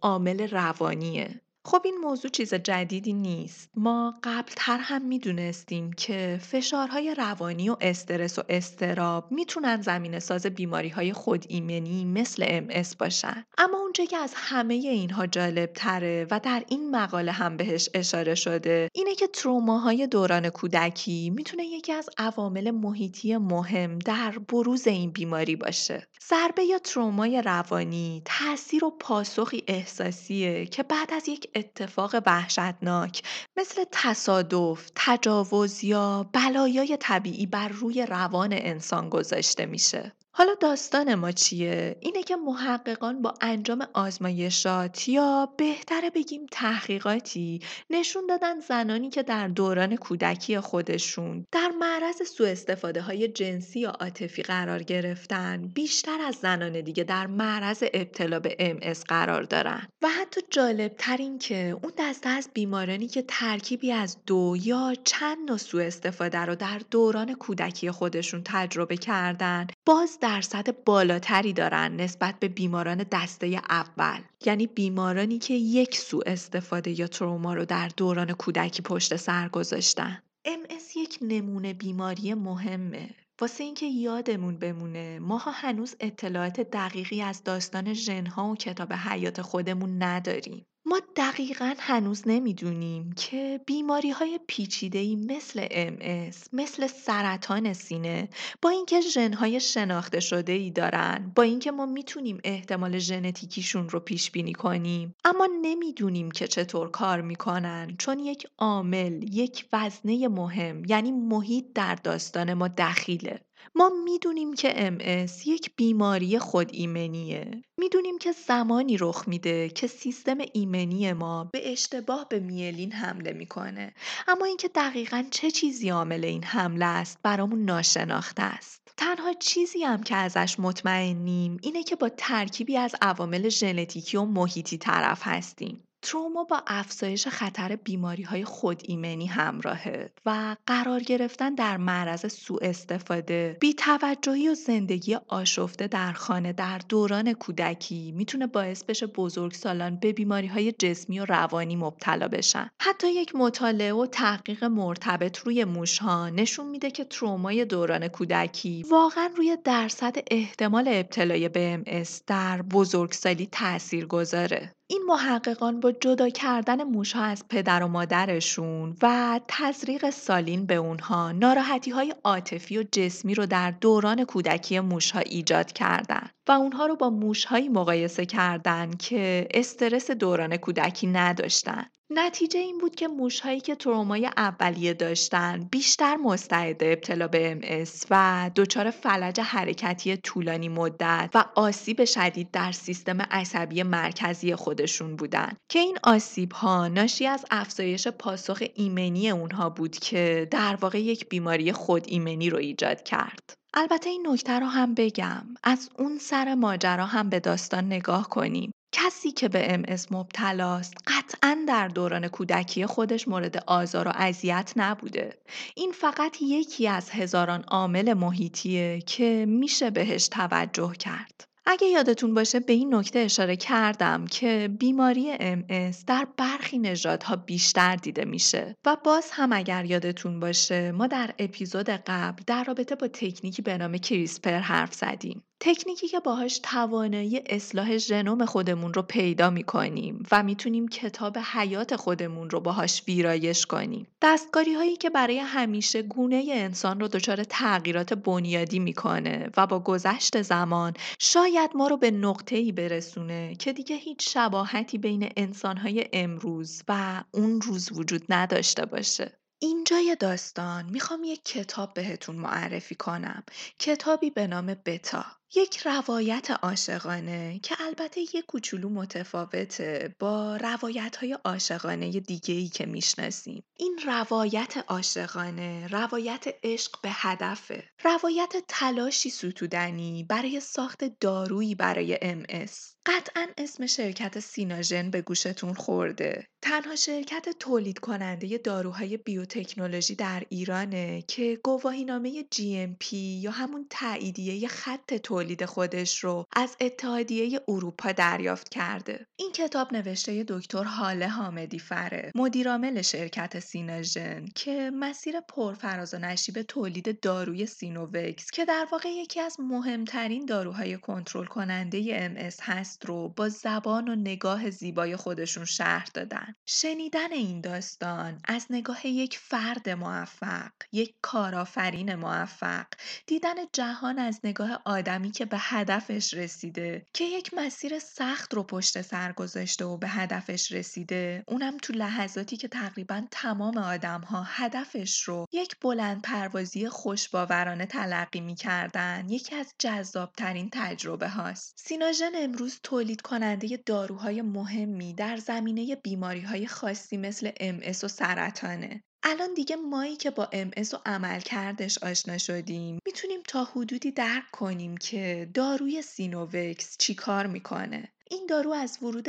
عامل 0.03 0.49
روانیه. 0.49 1.41
خب 1.69 1.83
این 1.85 1.97
موضوع 1.97 2.31
چیز 2.31 2.55
جدیدی 2.55 3.13
نیست. 3.13 3.71
ما 3.77 4.15
قبلتر 4.23 4.79
هم 4.79 5.03
می‌دونستیم 5.03 5.93
که 5.93 6.41
فشارهای 6.43 7.15
روانی 7.15 7.69
و 7.69 7.77
استرس 7.81 8.39
و 8.39 8.43
استراب 8.49 9.33
می‌تونن 9.33 9.81
زمین 9.81 10.19
ساز 10.19 10.47
بیماری 10.47 10.89
های 10.89 11.13
خود 11.13 11.45
ایمنی 11.49 12.05
مثل 12.05 12.45
ام 12.49 12.69
باشن. 12.99 13.45
اما 13.59 13.79
اونچه 13.79 14.07
که 14.07 14.17
از 14.17 14.33
همه 14.37 14.75
اینها 14.75 15.27
جالب 15.27 15.73
تره 15.73 16.27
و 16.31 16.41
در 16.43 16.65
این 16.69 16.91
مقاله 16.91 17.33
هم 17.33 17.57
بهش 17.57 17.89
اشاره 17.95 18.35
شده 18.35 18.89
اینه 18.95 19.15
که 19.15 19.27
تروماهای 19.27 20.07
دوران 20.07 20.49
کودکی 20.49 21.31
می‌تونه 21.31 21.65
یکی 21.65 21.93
از 21.93 22.09
عوامل 22.19 22.71
محیطی 22.71 23.37
مهم 23.37 23.99
در 23.99 24.31
بروز 24.49 24.87
این 24.87 25.11
بیماری 25.11 25.57
باشه. 25.57 26.07
ضربه 26.29 26.65
یا 26.65 26.79
ترومای 26.79 27.43
روانی 27.43 28.23
تاثیر 28.25 28.85
و 28.85 28.91
پاسخی 28.91 29.65
احساسیه 29.67 30.67
که 30.67 30.83
بعد 30.83 31.13
از 31.13 31.29
یک 31.29 31.51
اتفاق 31.59 32.15
وحشتناک 32.27 33.23
مثل 33.57 33.85
تصادف، 33.93 34.91
تجاوز 34.95 35.85
یا 35.85 36.31
بلایای 36.33 36.97
طبیعی 37.01 37.47
بر 37.47 37.69
روی 37.69 38.07
روان 38.07 38.53
انسان 38.53 39.09
گذاشته 39.09 39.67
میشه. 39.67 40.13
حالا 40.39 40.55
داستان 40.55 41.15
ما 41.15 41.33
چیه؟ 41.33 41.97
اینه 42.01 42.23
که 42.23 42.37
محققان 42.37 43.23
با 43.23 43.35
انجام 43.41 43.89
آزمایشات 43.95 45.09
یا 45.09 45.49
بهتره 45.57 46.11
بگیم 46.11 46.47
تحقیقاتی 46.53 47.61
نشون 47.91 48.27
دادن 48.27 48.61
زنانی 48.61 49.11
که 49.11 49.23
در 49.23 49.49
دوران 49.49 49.97
کودکی 49.97 50.61
خودشون 50.61 51.47
در 51.53 51.73
معرض 51.81 52.23
سوء 52.29 52.49
استفاده 52.49 53.01
های 53.01 53.29
جنسی 53.29 53.81
یا 53.81 53.91
عاطفی 53.91 54.43
قرار 54.43 54.83
گرفتن 54.83 55.69
بیشتر 55.75 56.21
از 56.21 56.35
زنان 56.35 56.81
دیگه 56.81 57.05
در 57.05 57.27
معرض 57.27 57.85
ابتلا 57.95 58.41
به 58.41 58.79
MS 58.81 59.05
قرار 59.09 59.43
دارن 59.43 59.89
و 60.03 60.09
حتی 60.09 60.41
جالب 60.51 60.95
تر 60.99 61.17
این 61.17 61.39
که 61.39 61.79
اون 61.83 61.93
دسته 61.99 62.29
از 62.29 62.51
بیمارانی 62.55 63.09
که 63.09 63.25
ترکیبی 63.29 63.93
از 63.93 64.17
دو 64.27 64.57
یا 64.63 64.95
چند 65.05 65.39
نوع 65.49 65.59
سوء 65.59 65.87
استفاده 65.87 66.39
رو 66.39 66.55
در 66.55 66.81
دوران 66.91 67.35
کودکی 67.35 67.91
خودشون 67.91 68.43
تجربه 68.45 68.97
کردن 68.97 69.67
باز 69.87 70.19
درصد 70.29 70.85
بالاتری 70.85 71.53
دارن 71.53 71.97
نسبت 71.97 72.35
به 72.41 72.49
بیماران 72.49 73.07
دسته 73.13 73.47
اول. 73.71 74.21
یعنی 74.45 74.67
بیمارانی 74.67 75.39
که 75.39 75.55
یک 75.55 75.97
سوء 75.97 76.23
استفاده 76.27 77.01
یا 77.01 77.07
تروما 77.07 77.55
رو 77.55 77.65
در 77.65 77.91
دوران 77.97 78.33
کودکی 78.33 78.83
پشت 78.83 79.17
سر 79.17 79.49
گذاشتن. 79.49 80.23
MS 80.47 80.97
یک 80.97 81.19
نمونه 81.23 81.75
بیماری 81.75 82.35
مهمه. 82.35 83.11
واسه 83.41 83.65
اینکه 83.65 83.87
یادمون 83.87 84.59
بمونه 84.59 85.19
ماها 85.19 85.51
هنوز 85.51 85.97
اطلاعات 86.01 86.61
دقیقی 86.61 87.23
از 87.23 87.45
داستان 87.45 87.95
ژنها 87.95 88.49
و 88.49 88.57
کتاب 88.57 88.93
حیات 88.93 89.43
خودمون 89.43 90.03
نداریم. 90.03 90.65
ما 90.89 91.01
دقیقا 91.17 91.75
هنوز 91.79 92.23
نمی‌دونیم 92.27 93.13
که 93.13 93.61
بیماری 93.67 94.11
های 94.11 94.41
پیچیده 94.47 95.17
مثل 95.17 95.67
MS، 95.67 96.37
مثل 96.53 96.87
سرطان 96.87 97.73
سینه 97.73 98.29
با 98.63 98.71
اینکه 98.71 99.01
ژنهای 99.01 99.61
شناخته 99.61 100.21
شده 100.21 100.53
ای 100.53 100.71
دارن 100.71 101.33
با 101.37 101.43
اینکه 101.43 101.71
ما 101.71 101.87
می‌تونیم 101.87 102.41
احتمال 102.45 102.99
ژنتیکیشون 102.99 103.89
رو 103.89 104.01
پیش 104.01 104.31
بینی 104.31 104.53
کنیم. 104.53 105.15
اما 105.25 105.49
نمی‌دونیم 105.63 106.31
که 106.31 106.49
چطور 106.49 106.91
کار 106.91 107.21
می‌کنن 107.21 107.97
چون 107.99 108.19
یک 108.19 108.47
عامل 108.59 109.35
یک 109.35 109.67
وزنه 109.73 110.29
مهم 110.29 110.83
یعنی 110.85 111.13
محیط 111.13 111.65
در 111.75 111.95
داستان 111.95 112.55
ما 112.55 112.69
دخیله. 112.69 113.48
ما 113.75 113.91
می‌دونیم 114.05 114.55
که 114.55 114.91
MS 114.91 115.47
یک 115.47 115.71
بیماری 115.77 116.39
خود 116.39 116.71
ایمنیه. 116.73 117.63
می‌دونیم 117.79 118.19
که 118.19 118.33
زمانی 118.33 118.97
رخ 118.97 119.29
میده 119.29 119.69
که 119.69 119.87
سیستم 119.87 120.39
ایمنی 120.53 121.13
ما 121.13 121.45
به 121.53 121.73
اشتباه 121.73 122.27
به 122.29 122.41
میلین 122.41 122.93
حمله 122.93 123.33
می‌کنه. 123.33 123.95
اما 124.29 124.45
اینکه 124.45 124.69
دقیقا 124.69 125.25
چه 125.31 125.51
چیزی 125.51 125.89
عامل 125.89 126.25
این 126.25 126.45
حمله 126.45 126.85
است 126.85 127.19
برامون 127.23 127.65
ناشناخته 127.65 128.43
است. 128.43 128.83
تنها 128.97 129.33
چیزی 129.33 129.83
هم 129.83 130.03
که 130.03 130.17
ازش 130.17 130.61
مطمئنیم 130.61 131.59
اینه 131.63 131.83
که 131.83 131.97
با 131.97 132.09
ترکیبی 132.09 132.77
از 132.77 132.95
عوامل 133.03 133.49
ژنتیکی 133.49 134.17
و 134.17 134.25
محیطی 134.25 134.79
طرف 134.79 135.21
هستیم. 135.23 135.88
تروما 136.03 136.45
با 136.45 136.63
افزایش 136.67 137.29
خطر 137.29 137.77
بیماری 137.77 138.23
های 138.23 138.45
خود 138.45 138.83
ایمنی 138.85 139.27
همراهه 139.27 140.11
و 140.27 140.57
قرار 140.67 141.01
گرفتن 141.01 141.55
در 141.55 141.77
معرض 141.77 142.33
سوء 142.33 142.59
استفاده. 142.63 143.57
بی 143.61 143.75
توجهی 143.75 144.49
و 144.49 144.55
زندگی 144.55 145.15
آشفته 145.15 145.87
در 145.87 146.13
خانه 146.13 146.53
در 146.53 146.81
دوران 146.89 147.33
کودکی 147.33 148.13
می‌تونه 148.13 148.47
باعث 148.47 148.85
بشه 148.85 149.07
بزرگسالان 149.07 149.97
به 149.97 150.13
بیماری 150.13 150.47
های 150.47 150.73
جسمی 150.73 151.21
و 151.21 151.25
روانی 151.25 151.77
مبتلا 151.77 152.29
بشن. 152.29 152.71
حتی 152.81 153.13
یک 153.13 153.35
مطالعه 153.35 153.93
و 153.93 154.07
تحقیق 154.07 154.65
مرتبط 154.65 155.39
روی 155.39 155.65
موشها 155.65 156.31
نشون 156.31 156.67
میده 156.69 156.91
که 156.91 157.05
ترومای 157.05 157.65
دوران 157.65 158.09
کودکی 158.09 158.83
واقعا 158.91 159.31
روی 159.37 159.59
درصد 159.65 160.17
احتمال 160.31 160.89
ابتلای 160.89 161.49
به 161.49 161.83
MS 161.87 162.09
در 162.27 162.63
بزرگسالی 162.63 163.49
تأثیر 163.53 164.07
گذاره 164.07 164.73
این 164.91 165.03
محققان 165.07 165.81
با 165.81 165.93
جدا 165.93 166.29
کردن 166.29 166.83
موشها 166.83 167.23
از 167.23 167.45
پدر 167.49 167.83
و 167.83 167.89
مادرشون 167.89 168.97
و 169.03 169.41
تزریق 169.49 170.11
سالین 170.11 170.67
به 170.67 170.75
اونها 170.75 171.33
ناراحتی 171.33 171.91
های 171.91 172.15
عاطفی 172.25 172.79
و 172.79 172.85
جسمی 172.93 173.35
رو 173.35 173.47
در 173.47 173.71
دوران 173.71 174.25
کودکی 174.25 174.81
موشها 174.81 175.19
ایجاد 175.19 175.73
کردن. 175.73 176.31
و 176.49 176.53
اونها 176.53 176.87
رو 176.87 176.97
با 176.97 177.11
موشهایی 177.11 177.69
مقایسه 177.69 178.27
کردن 178.27 178.91
که 178.91 179.49
استرس 179.55 180.11
دوران 180.11 180.57
کودکی 180.57 181.07
نداشتن. 181.07 181.87
نتیجه 182.11 182.61
این 182.61 182.79
بود 182.79 182.95
که 182.95 183.09
موشهایی 183.09 183.61
که 183.61 183.75
ترومای 183.75 184.27
اولیه 184.37 184.95
داشتن 184.95 185.69
بیشتر 185.71 186.17
مستعد 186.17 186.85
ابتلا 186.85 187.29
به 187.29 187.59
MS 187.61 188.07
و 188.11 188.51
دچار 188.57 188.91
فلج 188.91 189.41
حرکتی 189.41 190.17
طولانی 190.17 190.69
مدت 190.69 191.31
و 191.35 191.45
آسیب 191.55 192.05
شدید 192.05 192.51
در 192.51 192.73
سیستم 192.73 193.21
عصبی 193.21 193.83
مرکزی 193.83 194.55
خودشون 194.55 195.17
بودن. 195.17 195.53
که 195.69 195.79
این 195.79 195.99
آسیب 196.03 196.53
ها 196.53 196.89
ناشی 196.89 197.27
از 197.27 197.45
افزایش 197.51 198.09
پاسخ 198.09 198.63
ایمنی 198.75 199.31
اونها 199.31 199.71
بود 199.71 199.99
که 199.99 200.49
در 200.51 200.79
واقع 200.81 201.01
یک 201.01 201.29
بیماری 201.29 201.73
خود 201.73 202.05
ایمنی 202.07 202.51
رو 202.51 202.59
ایجاد 202.59 203.03
کرد. 203.03 203.55
البته 203.75 204.11
این 204.11 204.27
نکته 204.31 204.53
رو 204.61 204.67
هم 204.67 204.95
بگم. 204.95 205.47
از 205.65 205.91
اون 205.99 206.19
سر 206.19 206.55
ماجرا 206.55 207.07
هم 207.07 207.29
به 207.31 207.41
داستان 207.41 207.87
نگاه 207.87 208.29
کنیم. 208.29 208.73
کسی 208.93 209.31
که 209.31 209.49
به 209.49 209.83
MS 209.83 210.13
مبتلاست 210.13 210.95
قطعا 211.07 211.65
در 211.69 211.89
دوران 211.89 212.29
کودکی 212.29 212.87
خودش 212.87 213.29
مورد 213.29 213.65
آزار 213.67 214.09
و 214.09 214.13
اذیت 214.15 214.73
نبوده. 214.77 215.39
این 215.77 215.93
فقط 215.93 216.37
یکی 216.43 216.89
از 216.89 217.11
هزاران 217.11 217.63
عامل 217.63 218.15
محیطیه 218.15 219.01
که 219.01 219.47
میشه 219.49 219.91
بهش 219.91 220.29
توجه 220.29 220.93
کرد. 220.93 221.49
اگه 221.71 221.87
یادتون 221.87 222.35
باشه 222.35 222.61
به 222.61 222.73
این 222.73 222.95
نکته 222.95 223.19
اشاره 223.19 223.57
کردم 223.57 224.27
که 224.27 224.71
بیماری 224.79 225.37
MS 225.37 226.05
در 226.07 226.27
برخی 226.37 226.79
نژادها 226.79 227.37
بیشتر 227.37 227.97
دیده 227.97 228.25
میشه 228.25 228.77
و 228.87 228.97
باز 229.05 229.31
هم 229.33 229.53
اگر 229.53 229.85
یادتون 229.85 230.41
باشه 230.41 230.93
ما 230.93 231.07
در 231.07 231.35
اپیزود 231.39 231.91
قبل 231.91 232.43
در 232.47 232.65
رابطه 232.65 232.95
با 232.95 233.09
تکنیکی 233.09 233.63
به 233.63 233.79
نام 233.79 233.99
کریسپر 233.99 234.59
حرف 234.59 234.95
زدیم 234.95 235.45
تکنیکی 235.61 236.09
که 236.09 236.21
باهاش 236.21 236.61
توانایی 236.63 237.43
اصلاح 237.47 237.97
ژنوم 237.97 238.45
خودمون 238.45 238.95
رو 238.95 239.03
پیدا 239.03 239.51
می‌کنیم 239.51 240.23
و 240.31 240.43
می‌تونیم 240.43 240.89
کتاب 240.89 241.39
حیات 241.39 241.97
خودمون 241.97 242.51
رو 242.51 242.61
باهاش 242.61 243.03
ویرایش 243.09 243.67
کنیم. 243.67 244.07
دستکاری 244.23 244.75
هایی 244.75 244.97
که 244.97 245.11
برای 245.11 245.39
همیشه 245.39 246.03
گونه 246.03 246.45
انسان 246.51 247.01
رو 247.01 247.09
دچار 247.09 247.45
تغییرات 247.45 248.15
بنیادی 248.15 248.79
می‌کنه 248.79 249.51
و 249.57 249.67
با 249.67 249.81
گذشت 249.81 250.43
زمان 250.43 250.95
شاید 251.19 251.71
ما 251.75 251.89
رو 251.89 251.97
به 251.97 252.11
نقطه 252.11 252.57
ای 252.57 252.73
برسونه 252.73 253.55
که 253.55 253.73
دیگه 253.73 253.97
هیچ 253.97 254.35
شباهتی 254.35 254.99
بین 254.99 255.33
انسانهای 255.37 256.05
امروز 256.13 256.83
و 256.89 257.25
اون 257.31 257.61
روز 257.61 257.93
وجود 257.93 258.23
نداشته 258.29 258.87
باشه. 258.87 259.39
اینجای 259.61 260.17
داستان 260.21 260.91
می‌خوام 260.91 261.25
یک 261.25 261.45
کتاب 261.45 261.95
بهتون 261.95 262.37
معرفی 262.37 262.95
کنم 262.95 263.43
کتابی 263.79 264.31
به 264.31 264.47
نام 264.47 264.77
بتا 264.85 265.25
یک 265.55 265.77
روایت 265.79 266.51
عاشقانه 266.51 267.61
که 267.63 267.75
البته 267.81 268.21
یک 268.21 268.47
کوچولو 268.47 268.89
متفاوته 268.89 270.15
با 270.19 270.57
روایت 270.57 271.17
های 271.17 271.39
عاشقانه 271.45 272.21
دیگه 272.21 272.55
ای 272.55 272.69
که 272.69 272.87
می‌شناسیم. 272.87 273.65
این 273.77 273.99
روایت 274.07 274.85
عاشقانه 274.89 275.87
روایت 275.87 276.45
عشق 276.63 277.01
به 277.03 277.09
هدفه. 277.13 277.85
روایت 278.05 278.53
تلاشی 278.69 279.31
ستودنی 279.31 280.25
برای 280.25 280.61
ساخت 280.61 281.05
دارویی 281.21 281.75
برای 281.75 282.17
MS. 282.17 282.73
قطعا 283.07 283.47
اسم 283.59 283.87
شرکت 283.87 284.41
سیناژن 284.41 285.11
به 285.11 285.23
گوشتون 285.23 285.75
خورده. 285.75 286.47
تنها 286.63 286.97
شرکت 286.97 287.49
تولید 287.61 287.99
کننده 287.99 288.59
داروهای 288.59 289.17
بیوتکنولوژی 289.17 290.15
در 290.15 290.43
ایرانه 290.49 291.23
که 291.23 291.61
گواهینامه 291.65 292.43
GMP 292.55 293.13
یا 293.13 293.51
همون 293.51 293.87
تاییدیه 293.91 294.69
خط 294.69 295.15
تولید 295.39 295.65
خودش 295.65 296.25
رو 296.25 296.45
از 296.57 296.77
اتحادیه 296.81 297.61
اروپا 297.69 298.13
دریافت 298.13 298.69
کرده. 298.69 299.27
این 299.37 299.53
کتاب 299.53 299.93
نوشته 299.93 300.45
دکتر 300.49 300.85
حاله 300.85 301.29
حامدی 301.29 301.79
فره 301.79 302.33
مدیرعامل 302.35 303.03
شرکت 303.03 303.59
سیناژن 303.59 304.45
که 304.55 304.91
مسیر 304.95 305.41
پرفراز 305.41 306.15
و 306.15 306.19
نشیب 306.19 306.63
تولید 306.63 307.21
داروی 307.21 307.67
سینووکس 307.67 308.51
که 308.51 308.65
در 308.65 308.87
واقع 308.93 309.09
یکی 309.09 309.41
از 309.41 309.57
مهمترین 309.61 310.47
داروهای 310.47 310.99
کنترل 310.99 311.47
کننده 311.47 312.29
MS 312.29 312.57
هست 312.63 313.07
رو 313.07 313.29
با 313.29 313.49
زبان 313.49 314.09
و 314.09 314.15
نگاه 314.15 314.71
زیبای 314.71 315.17
خودشون 315.17 315.65
شرح 315.65 316.05
دادن. 316.15 316.55
شنیدن 316.67 317.33
این 317.33 317.61
داستان 317.61 318.41
از 318.45 318.67
نگاه 318.71 319.07
یک 319.07 319.39
فرد 319.39 319.89
موفق، 319.89 320.71
یک 320.93 321.15
کارآفرین 321.23 322.15
موفق، 322.15 322.87
دیدن 323.27 323.55
جهان 323.73 324.19
از 324.19 324.41
نگاه 324.45 324.83
آدمی 324.85 325.28
که 325.31 325.45
به 325.45 325.57
هدفش 325.61 326.35
رسیده 326.35 327.07
که 327.15 327.25
یک 327.25 327.51
مسیر 327.57 327.99
سخت 327.99 328.55
رو 328.55 328.63
پشت 328.63 329.03
سر 329.03 329.33
گذاشته 329.33 329.85
و 329.85 329.97
به 329.97 330.09
هدفش 330.09 330.73
رسیده 330.73 331.45
اونم 331.49 331.77
تو 331.77 331.93
لحظاتی 331.93 332.57
که 332.57 332.69
تقریبا 332.69 333.23
تمام 333.31 333.79
آدم 333.79 334.21
ها 334.21 334.43
هدفش 334.47 335.23
رو 335.23 335.47
یک 335.53 335.77
بلند 335.81 336.23
پروازی 336.23 336.89
خوشباورانه 336.89 337.87
تلقی 337.87 338.41
می‌کردن 338.41 339.27
یکی 339.29 339.55
از 339.55 339.75
جذابترین 339.79 340.69
تجربه 340.73 341.29
هاست. 341.29 341.75
سیناژن 341.77 342.33
امروز 342.35 342.81
تولید 342.83 343.21
کننده 343.21 343.77
داروهای 343.87 344.43
مهمی 344.43 345.15
در 345.15 345.37
زمینه 345.37 345.97
بیماری 345.97 346.41
های 346.41 346.67
خاصی 346.67 347.17
مثل 347.17 347.51
MS 347.51 348.05
و 348.05 348.09
سرطانه. 348.09 349.03
الان 349.23 349.55
دیگه 349.55 349.77
مایی 349.77 350.17
که 350.17 350.31
با 350.31 350.51
MS 350.53 350.95
و 350.95 350.99
عملکردش 351.07 351.99
آشنا 351.99 352.39
شدیم 352.39 352.99
می‌تونیم 353.07 353.41
تا 353.49 353.65
حدودی 353.65 354.11
درک 354.13 354.51
کنیم 354.53 354.97
که 354.97 355.51
داروی 355.55 356.03
سینووکس 356.03 356.97
چیکار 356.99 357.47
می‌کنه. 357.47 358.13
این 358.31 358.47
دارو 358.49 358.73
از 358.73 358.99
ورود 359.03 359.29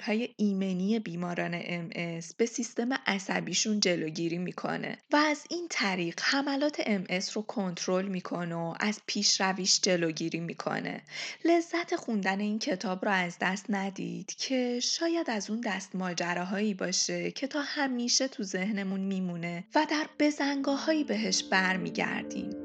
های 0.00 0.28
ایمنی 0.36 0.98
بیماران 0.98 1.60
MS 1.62 2.34
به 2.36 2.46
سیستم 2.46 2.88
عصبیشون 3.06 3.80
جلوگیری 3.80 4.38
می‌کنه 4.38 4.98
و 5.12 5.16
از 5.16 5.44
این 5.50 5.66
طریق 5.70 6.20
حملات 6.22 6.82
MS 6.82 7.32
رو 7.32 7.42
کنترل 7.42 8.06
می‌کنه 8.06 8.54
و 8.54 8.74
از 8.80 9.00
پیشرویش 9.06 9.80
جلوگیری 9.80 10.40
می‌کنه. 10.40 11.02
لذت 11.44 11.96
خوندن 11.96 12.40
این 12.40 12.58
کتاب 12.58 13.04
رو 13.04 13.10
از 13.10 13.36
دست 13.40 13.66
ندید 13.68 14.34
که 14.38 14.80
شاید 14.80 15.30
از 15.30 15.50
اون 15.50 15.60
دست 15.60 15.94
ماجراهایی 15.94 16.74
باشه 16.74 17.30
که 17.30 17.46
تا 17.46 17.60
همیشه 17.62 18.28
تو 18.28 18.42
ذهنمون 18.42 19.00
میمونه 19.00 19.64
و 19.74 19.86
در 19.90 20.06
بزنگاهایی 20.18 21.04
بهش 21.04 21.42
برمیگردیم. 21.42 22.61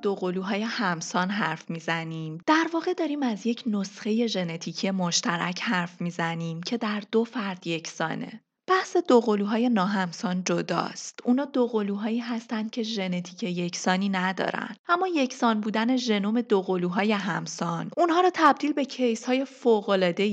از 0.00 0.04
دوقلوهای 0.04 0.62
همسان 0.62 1.30
حرف 1.30 1.70
می‌زنیم 1.70 2.38
در 2.46 2.66
واقع 2.72 2.92
داریم 2.92 3.22
از 3.22 3.46
یک 3.46 3.62
نسخه 3.66 4.26
ژنتیکی 4.26 4.90
مشترک 4.90 5.60
حرف 5.62 6.00
می‌زنیم 6.00 6.62
که 6.62 6.76
در 6.76 7.02
دو 7.12 7.24
فرد 7.24 7.66
یکسانه 7.66 8.40
بحث 8.68 8.96
دوقلوهای 8.96 9.68
ناهمسان 9.68 10.44
جداست. 10.44 11.20
اونا 11.24 11.44
دوقلوهایی 11.44 12.18
هستند 12.18 12.70
که 12.70 12.82
ژنتیک 12.82 13.42
یکسانی 13.42 14.08
ندارن. 14.08 14.76
اما 14.88 15.08
یکسان 15.08 15.60
بودن 15.60 15.96
ژنوم 15.96 16.40
دوقلوهای 16.40 17.12
همسان 17.12 17.90
اونها 17.96 18.20
رو 18.20 18.30
تبدیل 18.34 18.72
به 18.72 18.84
کیس 18.84 19.24
های 19.24 19.44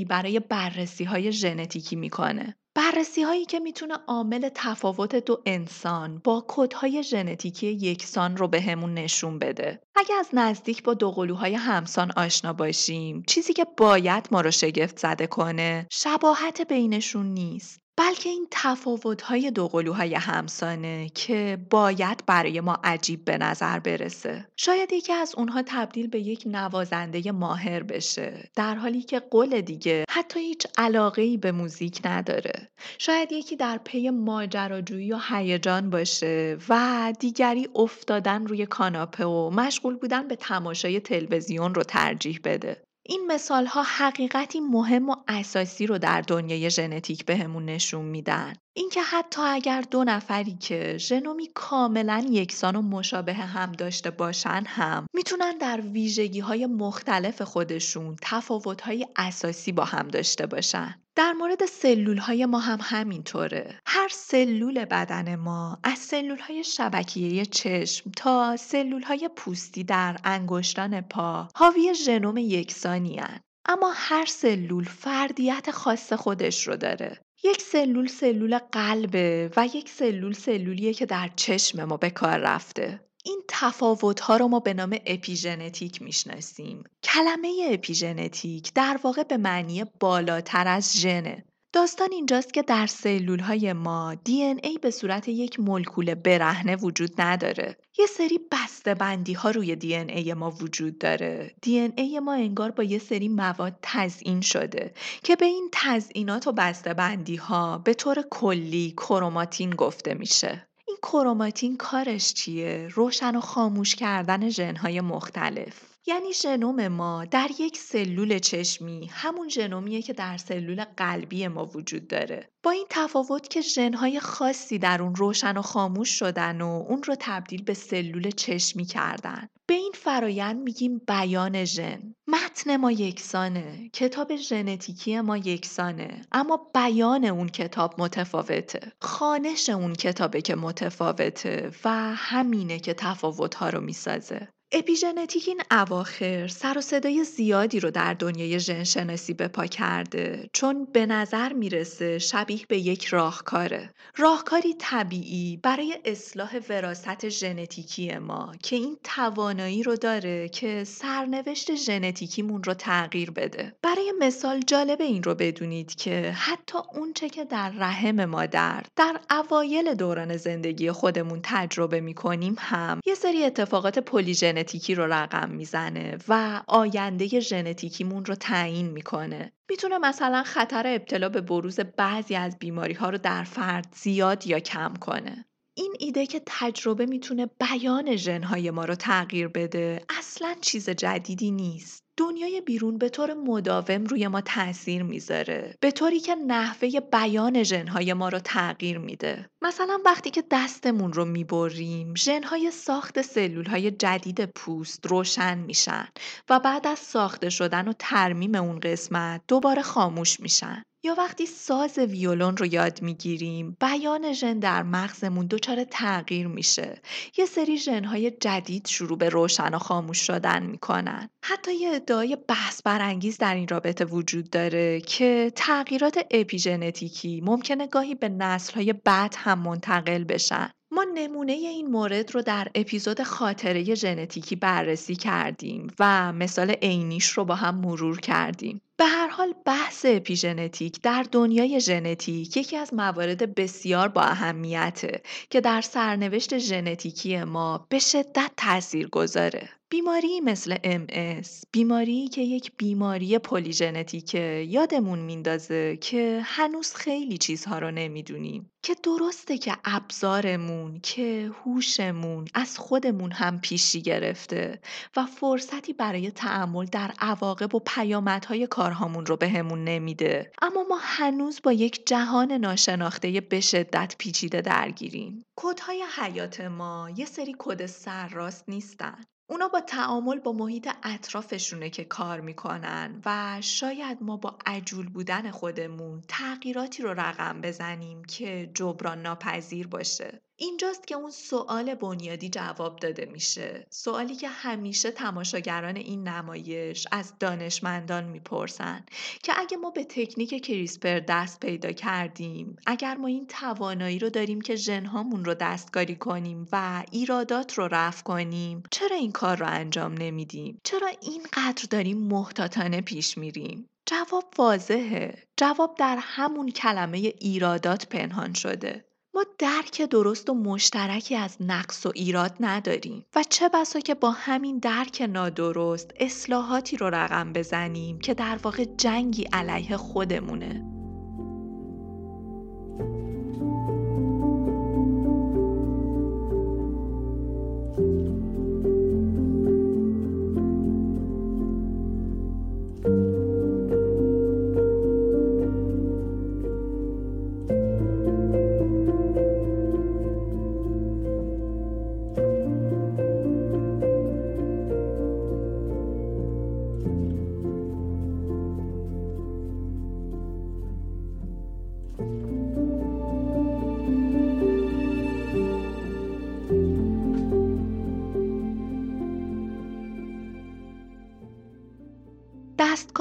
برای 0.05 0.39
بررسی 0.39 1.03
های 1.03 1.31
ژنتیکی 1.31 1.95
می‌کنه. 1.95 2.55
بررسی 2.77 3.23
هایی 3.23 3.45
که 3.45 3.59
می‌تونه 3.59 3.93
عامل 4.07 4.49
تفاوت 4.55 5.15
دو 5.15 5.41
انسان 5.45 6.21
با 6.23 6.45
کدهای 6.47 7.03
ژنتیکی 7.03 7.67
یکسان 7.67 8.37
رو 8.37 8.47
بهمون 8.47 8.93
به 8.93 9.01
نشون 9.01 9.39
بده. 9.39 9.81
اگه 9.95 10.15
از 10.15 10.29
نزدیک 10.33 10.83
با 10.83 10.93
دوقلوهای 10.93 11.55
همسان 11.55 12.11
آشنا 12.17 12.53
باشیم، 12.53 13.23
چیزی 13.27 13.53
که 13.53 13.65
باید 13.77 14.27
ما 14.31 14.41
رو 14.41 14.51
شگفت 14.51 14.99
زده 14.99 15.27
کنه، 15.27 15.87
شباهت 15.91 16.61
بینشون 16.61 17.25
نیست. 17.25 17.86
بلکه 17.97 18.29
این 18.29 18.47
تفاوت‌های 18.51 19.51
دوقلوهای 19.51 20.15
همسانه 20.15 21.09
که 21.09 21.57
باید 21.69 22.23
برای 22.25 22.61
ما 22.61 22.77
عجیب 22.83 23.25
به 23.25 23.37
نظر 23.37 23.79
برسه. 23.79 24.47
شاید 24.55 24.93
یکی 24.93 25.13
از 25.13 25.33
اونها 25.37 25.63
تبدیل 25.65 26.07
به 26.07 26.19
یک 26.19 26.43
نوازنده 26.45 27.31
ماهر 27.31 27.83
بشه 27.83 28.49
در 28.55 28.75
حالی 28.75 29.01
که 29.01 29.19
قول 29.19 29.61
دیگه 29.61 30.05
حتی 30.09 30.39
هیچ 30.39 30.67
علاقه 30.77 31.37
به 31.37 31.51
موزیک 31.51 32.01
نداره. 32.05 32.69
شاید 32.97 33.31
یکی 33.31 33.55
در 33.55 33.77
پی 33.77 34.09
ماجراجویی 34.09 35.13
و 35.13 35.19
هیجان 35.29 35.89
باشه 35.89 36.57
و 36.69 37.13
دیگری 37.19 37.69
افتادن 37.75 38.47
روی 38.47 38.65
کاناپه 38.65 39.25
و 39.25 39.49
مشغول 39.49 39.95
بودن 39.95 40.27
به 40.27 40.35
تماشای 40.35 40.99
تلویزیون 40.99 41.75
رو 41.75 41.83
ترجیح 41.83 42.39
بده. 42.43 42.86
این 43.09 43.25
مثال 43.27 43.65
ها 43.65 43.83
حقیقتی 43.83 44.59
مهم 44.59 45.09
و 45.09 45.15
اساسی 45.27 45.87
رو 45.87 45.97
در 45.97 46.21
دنیای 46.21 46.69
ژنتیک 46.69 47.25
بهمون 47.25 47.65
نشون 47.65 48.05
میدن. 48.05 48.53
اینکه 48.73 49.01
حتی 49.01 49.41
اگر 49.41 49.81
دو 49.81 50.03
نفری 50.03 50.53
که 50.53 50.97
ژنومی 50.97 51.47
کاملا 51.55 52.25
یکسان 52.29 52.75
و 52.75 52.81
مشابه 52.81 53.33
هم 53.33 53.71
داشته 53.71 54.11
باشن 54.11 54.63
هم 54.67 55.05
می‌تونن 55.13 55.57
در 55.57 55.81
ویژگی 55.81 56.39
های 56.39 56.65
مختلف 56.65 57.41
خودشون 57.41 58.15
تفاوت 58.21 58.81
های 58.81 59.07
اساسی 59.15 59.71
با 59.71 59.85
هم 59.85 60.07
داشته 60.07 60.45
باشن. 60.45 60.95
در 61.17 61.33
مورد 61.33 61.65
سلول 61.65 62.17
های 62.17 62.45
ما 62.45 62.59
هم 62.59 62.79
همینطوره. 62.81 63.79
هر 63.85 64.07
سلول 64.11 64.85
بدن 64.85 65.35
ما 65.35 65.77
از 65.83 65.97
سلول 65.99 66.39
های 66.39 66.63
شبکیه 66.63 67.45
چشم 67.45 68.11
تا 68.11 68.57
سلول 68.57 69.01
های 69.01 69.29
پوستی 69.35 69.83
در 69.83 70.17
انگشتان 70.23 71.01
پا 71.01 71.47
حاوی 71.55 71.95
ژنوم 71.95 72.37
یکسانی 72.37 73.21
اما 73.65 73.91
هر 73.95 74.25
سلول 74.25 74.83
فردیت 74.83 75.71
خاص 75.71 76.13
خودش 76.13 76.67
رو 76.67 76.75
داره. 76.75 77.21
یک 77.43 77.61
سلول 77.61 78.07
سلول 78.07 78.57
قلبه 78.57 79.51
و 79.57 79.65
یک 79.65 79.89
سلول 79.89 80.33
سلولیه 80.33 80.93
که 80.93 81.05
در 81.05 81.29
چشم 81.35 81.83
ما 81.83 81.97
به 81.97 82.09
کار 82.09 82.37
رفته. 82.37 83.06
این 83.27 83.41
تفاوت 83.47 84.19
ها 84.19 84.37
رو 84.37 84.47
ما 84.47 84.59
به 84.59 84.73
نام 84.73 84.97
اپیژنتیک 85.05 86.01
می‌شناسیم. 86.01 86.83
کلمه 87.03 87.67
اپیژنتیک 87.71 88.73
در 88.73 88.99
واقع 89.03 89.23
به 89.23 89.37
معنی 89.37 89.83
بالاتر 89.99 90.67
از 90.67 90.97
ژنه. 90.97 91.45
داستان 91.73 92.07
اینجاست 92.11 92.53
که 92.53 92.61
در 92.61 92.87
سلول 92.87 93.39
های 93.39 93.73
ما 93.73 94.15
دی 94.15 94.43
ای 94.43 94.77
به 94.81 94.91
صورت 94.91 95.27
یک 95.27 95.59
مولکول 95.59 96.15
برهنه 96.15 96.75
وجود 96.75 97.21
نداره. 97.21 97.77
یه 97.97 98.05
سری 98.05 98.39
بسته 98.51 98.93
بندی 98.93 99.33
ها 99.33 99.51
روی 99.51 99.75
دی 99.75 99.95
ای 99.95 100.33
ما 100.33 100.51
وجود 100.51 100.97
داره. 100.97 101.55
دی 101.61 101.79
ای 101.79 102.19
ما 102.19 102.33
انگار 102.33 102.71
با 102.71 102.83
یه 102.83 102.99
سری 102.99 103.29
مواد 103.29 103.79
تزئین 103.81 104.41
شده 104.41 104.93
که 105.23 105.35
به 105.35 105.45
این 105.45 105.69
تزئینات 105.71 106.47
و 106.47 106.51
بسته 106.51 106.93
بندی 106.93 107.35
ها 107.35 107.77
به 107.77 107.93
طور 107.93 108.21
کلی 108.31 108.91
کروماتین 108.91 109.69
گفته 109.69 110.13
میشه. 110.13 110.66
این 110.97 111.11
کروماتین 111.11 111.77
کارش 111.77 112.33
چیه؟ 112.33 112.87
روشن 112.93 113.35
و 113.35 113.41
خاموش 113.41 113.95
کردن 113.95 114.49
ژنهای 114.49 115.01
مختلف. 115.01 115.96
یعنی 116.07 116.33
ژنوم 116.33 116.87
ما 116.87 117.25
در 117.25 117.49
یک 117.59 117.77
سلول 117.77 118.39
چشمی 118.39 119.09
همون 119.11 119.49
ژنومیه 119.49 120.01
که 120.01 120.13
در 120.13 120.37
سلول 120.37 120.85
قلبی 120.97 121.47
ما 121.47 121.65
وجود 121.65 122.07
داره. 122.07 122.49
با 122.63 122.71
این 122.71 122.85
تفاوت 122.89 123.47
که 123.47 123.61
ژنهای 123.61 124.19
خاصی 124.19 124.79
در 124.79 125.01
اون 125.01 125.15
روشن 125.15 125.57
و 125.57 125.61
خاموش 125.61 126.09
شدن 126.09 126.61
و 126.61 126.85
اون 126.89 127.03
رو 127.03 127.15
تبدیل 127.19 127.63
به 127.63 127.73
سلول 127.73 128.31
چشمی 128.31 128.85
کردن. 128.85 129.47
به 129.67 129.73
این 129.73 129.91
فرایند 129.95 130.61
میگیم 130.61 131.01
بیان 131.07 131.65
ژن. 131.65 132.13
متن 132.27 132.77
ما 132.77 132.91
یکسانه 132.91 133.89
کتاب 133.93 134.35
ژنتیکی 134.35 135.21
ما 135.21 135.37
یکسانه 135.37 136.21
اما 136.31 136.71
بیان 136.73 137.25
اون 137.25 137.47
کتاب 137.47 137.95
متفاوته. 137.97 138.91
خانش 139.01 139.69
اون 139.69 139.93
کتابه 139.93 140.41
که 140.41 140.55
متفاوته 140.55 141.71
و 141.85 141.89
همینه 142.15 142.79
که 142.79 142.93
تفاوتها 142.93 143.69
رو 143.69 143.81
می‌سازه. 143.81 144.47
اپیژنتیک 144.71 145.47
این 145.47 145.61
اواخر 145.71 146.47
سر 146.47 146.77
و 146.77 146.81
صدای 146.81 147.23
زیادی 147.23 147.79
رو 147.79 147.91
در 147.91 148.13
دنیای 148.13 148.59
ژن 148.59 148.83
شناسی 148.83 149.33
به 149.33 149.47
پا 149.47 149.65
کرده 149.65 150.49
چون 150.53 150.87
به 150.93 151.05
نظر 151.05 151.53
می‌رسه 151.53 152.19
شبیه 152.19 152.59
به 152.67 152.77
یک 152.77 153.05
راهکاره. 153.05 153.93
راهکاری 154.17 154.73
طبیعی 154.79 155.57
برای 155.63 155.97
اصلاح 156.05 156.59
وراست 156.69 157.29
ژنتیکی 157.29 158.17
ما 158.17 158.51
که 158.63 158.75
این 158.75 158.97
توانایی 159.03 159.83
رو 159.83 159.95
داره 159.95 160.49
که 160.49 160.83
سرنوشت 160.83 161.75
ژنتیکیمون 161.75 162.63
رو 162.63 162.73
تغییر 162.73 163.31
بده. 163.31 163.75
برای 163.81 164.13
مثال 164.19 164.59
جالب 164.59 165.01
این 165.01 165.23
رو 165.23 165.35
بدونید 165.35 165.95
که 165.95 166.31
حتی 166.35 166.77
اونچه 166.93 167.29
که 167.29 167.45
در 167.45 167.69
رحم 167.69 168.25
مادر 168.25 168.83
در 168.95 169.19
اوایل 169.31 169.93
دوران 169.93 170.37
زندگی 170.37 170.91
خودمون 170.91 171.39
تجربه 171.43 172.01
می‌کنیم 172.01 172.55
هم 172.59 173.01
یه 173.05 173.15
سری 173.15 173.43
اتفاقات 173.43 173.99
پلیژن 173.99 174.56
ژنتیکی 174.57 174.95
رو 174.95 175.13
رقم 175.13 175.49
می‌زنه 175.49 176.17
و 176.27 176.61
آینده 176.67 177.39
ژنتیکیمون 177.39 178.25
رو 178.25 178.35
تعیین 178.35 178.89
می‌کنه. 178.89 179.51
می‌تونه 179.69 179.97
مثلا 179.97 180.43
خطر 180.43 180.83
ابتلا 180.87 181.29
به 181.29 181.41
بروز 181.41 181.79
بعضی 181.79 182.35
از 182.35 182.59
بیماری 182.59 182.93
ها 182.93 183.09
رو 183.09 183.17
در 183.17 183.43
فرد 183.43 183.87
زیاد 183.95 184.47
یا 184.47 184.59
کم 184.59 184.93
کنه. 184.93 185.45
این 185.73 185.93
ایده 185.99 186.25
که 186.25 186.41
تجربه 186.45 187.05
می‌تونه 187.05 187.45
بیان 187.45 188.15
ژنهای 188.15 188.71
ما 188.71 188.85
رو 188.85 188.95
تغییر 188.95 189.47
بده 189.47 190.01
اصلا 190.19 190.55
چیز 190.61 190.89
جدیدی 190.89 191.51
نیست. 191.51 192.03
دنیای 192.17 192.61
بیرون 192.61 192.97
به 192.97 193.09
طور 193.09 193.33
مداوم 193.33 194.03
روی 194.03 194.27
ما 194.27 194.41
تاثیر 194.41 195.03
می‌ذاره 195.03 195.77
به 195.79 195.91
طوری 195.91 196.19
که 196.19 196.35
نحوه 196.35 196.89
بیان 197.11 197.63
ژنهای 197.63 198.13
ما 198.13 198.29
رو 198.29 198.39
تغییر 198.39 198.97
میده 198.97 199.49
مثلا 199.61 199.99
وقتی 200.05 200.29
که 200.29 200.43
دستمون 200.51 201.13
رو 201.13 201.25
می‌بریم 201.25 202.15
ژنهای 202.15 202.71
ساخت 202.71 203.21
سلولهای 203.21 203.91
جدید 203.91 204.45
پوست 204.45 205.05
روشن 205.05 205.57
میشن 205.57 206.07
و 206.49 206.59
بعد 206.59 206.87
از 206.87 206.99
ساخته 206.99 207.49
شدن 207.49 207.87
و 207.87 207.93
ترمیم 207.99 208.55
اون 208.55 208.79
قسمت 208.79 209.41
دوباره 209.47 209.81
خاموش 209.81 210.39
میشن. 210.39 210.83
یا 211.03 211.15
وقتی 211.17 211.45
ساز 211.45 211.97
ویولون 211.97 212.57
رو 212.57 212.65
یاد 212.65 213.01
می‌گیریم 213.01 213.77
بیان 213.79 214.33
ژن 214.33 214.59
در 214.59 214.83
مغزمون 214.83 215.47
دچار 215.47 215.83
تغییر 215.83 216.47
میشه. 216.47 217.01
یه 217.37 217.45
سری 217.45 217.77
ژنهای 217.77 218.31
جدید 218.31 218.87
شروع 218.87 219.17
به 219.17 219.29
روشن 219.29 219.73
و 219.73 219.79
خاموش 219.79 220.17
شدن 220.17 220.63
می‌کنن. 220.63 221.29
حتی 221.45 221.75
یه 221.75 221.89
ادعای 221.89 222.37
بحث 222.47 222.81
برانگیز 222.81 223.37
در 223.37 223.55
این 223.55 223.67
رابطه 223.67 224.05
وجود 224.05 224.49
داره 224.49 225.01
که 225.01 225.51
تغییرات 225.55 226.25
اپیژنتیکی 226.31 227.41
ممکنه 227.41 227.87
گاهی 227.87 228.15
به 228.15 228.29
نسلهای 228.29 228.93
بعد 228.93 229.35
هم 229.47 229.59
منتقل 229.59 230.23
بشن 230.23 230.69
ما 230.91 231.05
نمونه 231.13 231.51
این 231.51 231.87
مورد 231.87 232.35
رو 232.35 232.41
در 232.41 232.67
اپیزود 232.75 233.23
خاطره 233.23 233.95
ژنتیکی 233.95 234.55
بررسی 234.55 235.15
کردیم 235.15 235.87
و 235.99 236.33
مثال 236.33 236.71
عینیش 236.71 237.29
رو 237.29 237.45
با 237.45 237.55
هم 237.55 237.75
مرور 237.75 238.19
کردیم. 238.19 238.81
به 238.97 239.05
هر 239.05 239.27
حال 239.27 239.53
بحث 239.65 240.05
اپیژنتیک 240.09 241.01
در 241.01 241.25
دنیای 241.31 241.79
ژنتیک 241.79 242.57
یکی 242.57 242.77
از 242.77 242.93
موارد 242.93 243.55
بسیار 243.55 244.07
با 244.07 244.21
اهمیته 244.21 245.21
که 245.49 245.61
در 245.61 245.81
سرنوشت 245.81 246.57
ژنتیکی 246.57 247.43
ما 247.43 247.87
به 247.89 247.99
شدت 247.99 248.51
تاثیر 248.57 249.07
گذاره. 249.07 249.69
بیماری 249.89 250.41
مثل 250.41 250.75
MS 250.75 251.47
بیماری 251.71 252.27
که 252.27 252.41
یک 252.41 252.71
بیماری 252.77 253.37
پلیژنتیکه 253.37 254.65
یادمون 254.69 255.19
میندازه 255.19 255.97
که 255.97 256.41
هنوز 256.43 256.93
خیلی 256.93 257.37
چیزها 257.37 257.79
رو 257.79 257.91
نمی‌دونیم 257.91 258.71
که 258.83 258.95
درسته 259.03 259.57
که 259.57 259.73
ابزارمون 259.85 260.99
که 261.03 261.51
هوشمون 261.65 262.45
از 262.53 262.77
خودمون 262.77 263.31
هم 263.31 263.61
پیشی 263.61 264.01
گرفته 264.01 264.79
و 265.17 265.25
فرصتی 265.25 265.93
برای 265.93 266.31
تعمل 266.31 266.85
در 266.85 267.11
عواقب 267.19 267.75
و 267.75 267.79
پیامدهای 267.79 268.67
کارهامون 268.87 269.25
رو 269.25 269.37
بهمون 269.37 269.83
به 269.85 269.91
نمیده. 269.91 270.51
اما 270.61 270.83
ما 270.89 270.97
هنوز 271.01 271.59
با 271.63 271.71
یک 271.71 272.07
جهان 272.07 272.51
ناشناخته 272.51 273.41
به 273.41 273.59
شدت 273.59 274.15
پیچیده 274.17 274.61
درگیریم. 274.61 275.43
کدهای 275.59 276.03
حیات 276.17 276.61
ما 276.61 277.09
یه 277.15 277.25
سری 277.25 277.55
کد 277.59 277.85
سرراست 277.85 278.69
نیستن. 278.69 279.23
اونا 279.49 279.67
با 279.67 279.81
تعامل 279.81 280.39
با 280.39 280.51
محیط 280.51 280.89
اطرافشونه 281.03 281.89
که 281.89 282.03
کار 282.03 282.41
می‌کنن 282.41 283.21
و 283.25 283.57
شاید 283.61 284.17
ما 284.21 284.37
با 284.37 284.57
عجول 284.65 285.09
بودن 285.09 285.51
خودمون 285.51 286.21
تغییراتی 286.27 287.03
رو 287.03 287.09
رقم 287.09 287.61
بزنیم 287.61 288.23
که 288.23 288.71
جبران 288.73 289.21
ناپذیر 289.21 289.87
باشه. 289.87 290.41
اینجاست 290.59 291.07
که 291.07 291.15
اون 291.15 291.31
سوال 291.31 291.95
بنیادی 291.95 292.49
جواب 292.49 292.99
داده 292.99 293.25
میشه. 293.25 293.87
سوالی 293.89 294.35
که 294.35 294.47
همیشه 294.47 295.11
تماشاگران 295.11 295.95
این 295.95 296.27
نمایش 296.27 297.07
از 297.11 297.33
دانشمندان 297.39 298.23
می‌پرسن 298.23 299.05
که 299.43 299.53
اگه 299.55 299.77
ما 299.77 299.89
به 299.89 300.03
تکنیک 300.03 300.65
کریسپر 300.65 301.19
دست 301.19 301.59
پیدا 301.59 301.91
کردیم 301.91 302.75
اگر 302.85 303.15
ما 303.15 303.27
این 303.27 303.47
توانایی 303.47 304.19
رو 304.19 304.29
داریم 304.29 304.61
که 304.61 304.75
ژنهامون 304.75 305.45
رو 305.45 305.53
دستکاری 305.53 306.15
کنیم 306.15 306.67
و 306.71 307.03
ایرادات 307.11 307.73
رو 307.73 307.87
رفع 307.91 308.23
کنیم 308.23 308.83
چرا 308.91 309.15
این 309.15 309.31
کار 309.31 309.57
رو 309.57 309.67
انجام 309.67 310.13
نمیدیم؟ 310.13 310.81
چرا 310.83 311.07
اینقدر 311.21 311.87
داریم 311.89 312.17
محتاطانه 312.17 313.01
پیش 313.01 313.37
میریم؟ 313.37 313.89
جواب 314.05 314.53
واضحه. 314.57 315.43
جواب 315.57 315.95
در 315.97 316.17
همون 316.21 316.71
کلمه 316.71 317.17
ایرادات 317.17 318.07
پنهان 318.07 318.53
شده. 318.53 319.06
ما 319.37 319.43
درک 319.59 320.01
درست 320.01 320.49
و 320.49 320.53
مشترکی 320.53 321.35
از 321.35 321.57
نقص 321.59 322.05
و 322.05 322.11
ایراد 322.15 322.55
نداریم 322.59 323.25
و 323.35 323.43
چه 323.49 323.69
بسا 323.69 323.99
که 323.99 324.15
با 324.15 324.31
همین 324.31 324.79
درک 324.79 325.27
نادرست 325.29 326.11
اصلاحاتی 326.19 326.97
رو 326.97 327.09
رقم 327.09 327.53
بزنیم 327.53 328.19
که 328.19 328.33
در 328.33 328.59
واقع 328.63 328.85
جنگی 328.97 329.43
علیه 329.53 329.97
خودمونه. 329.97 330.96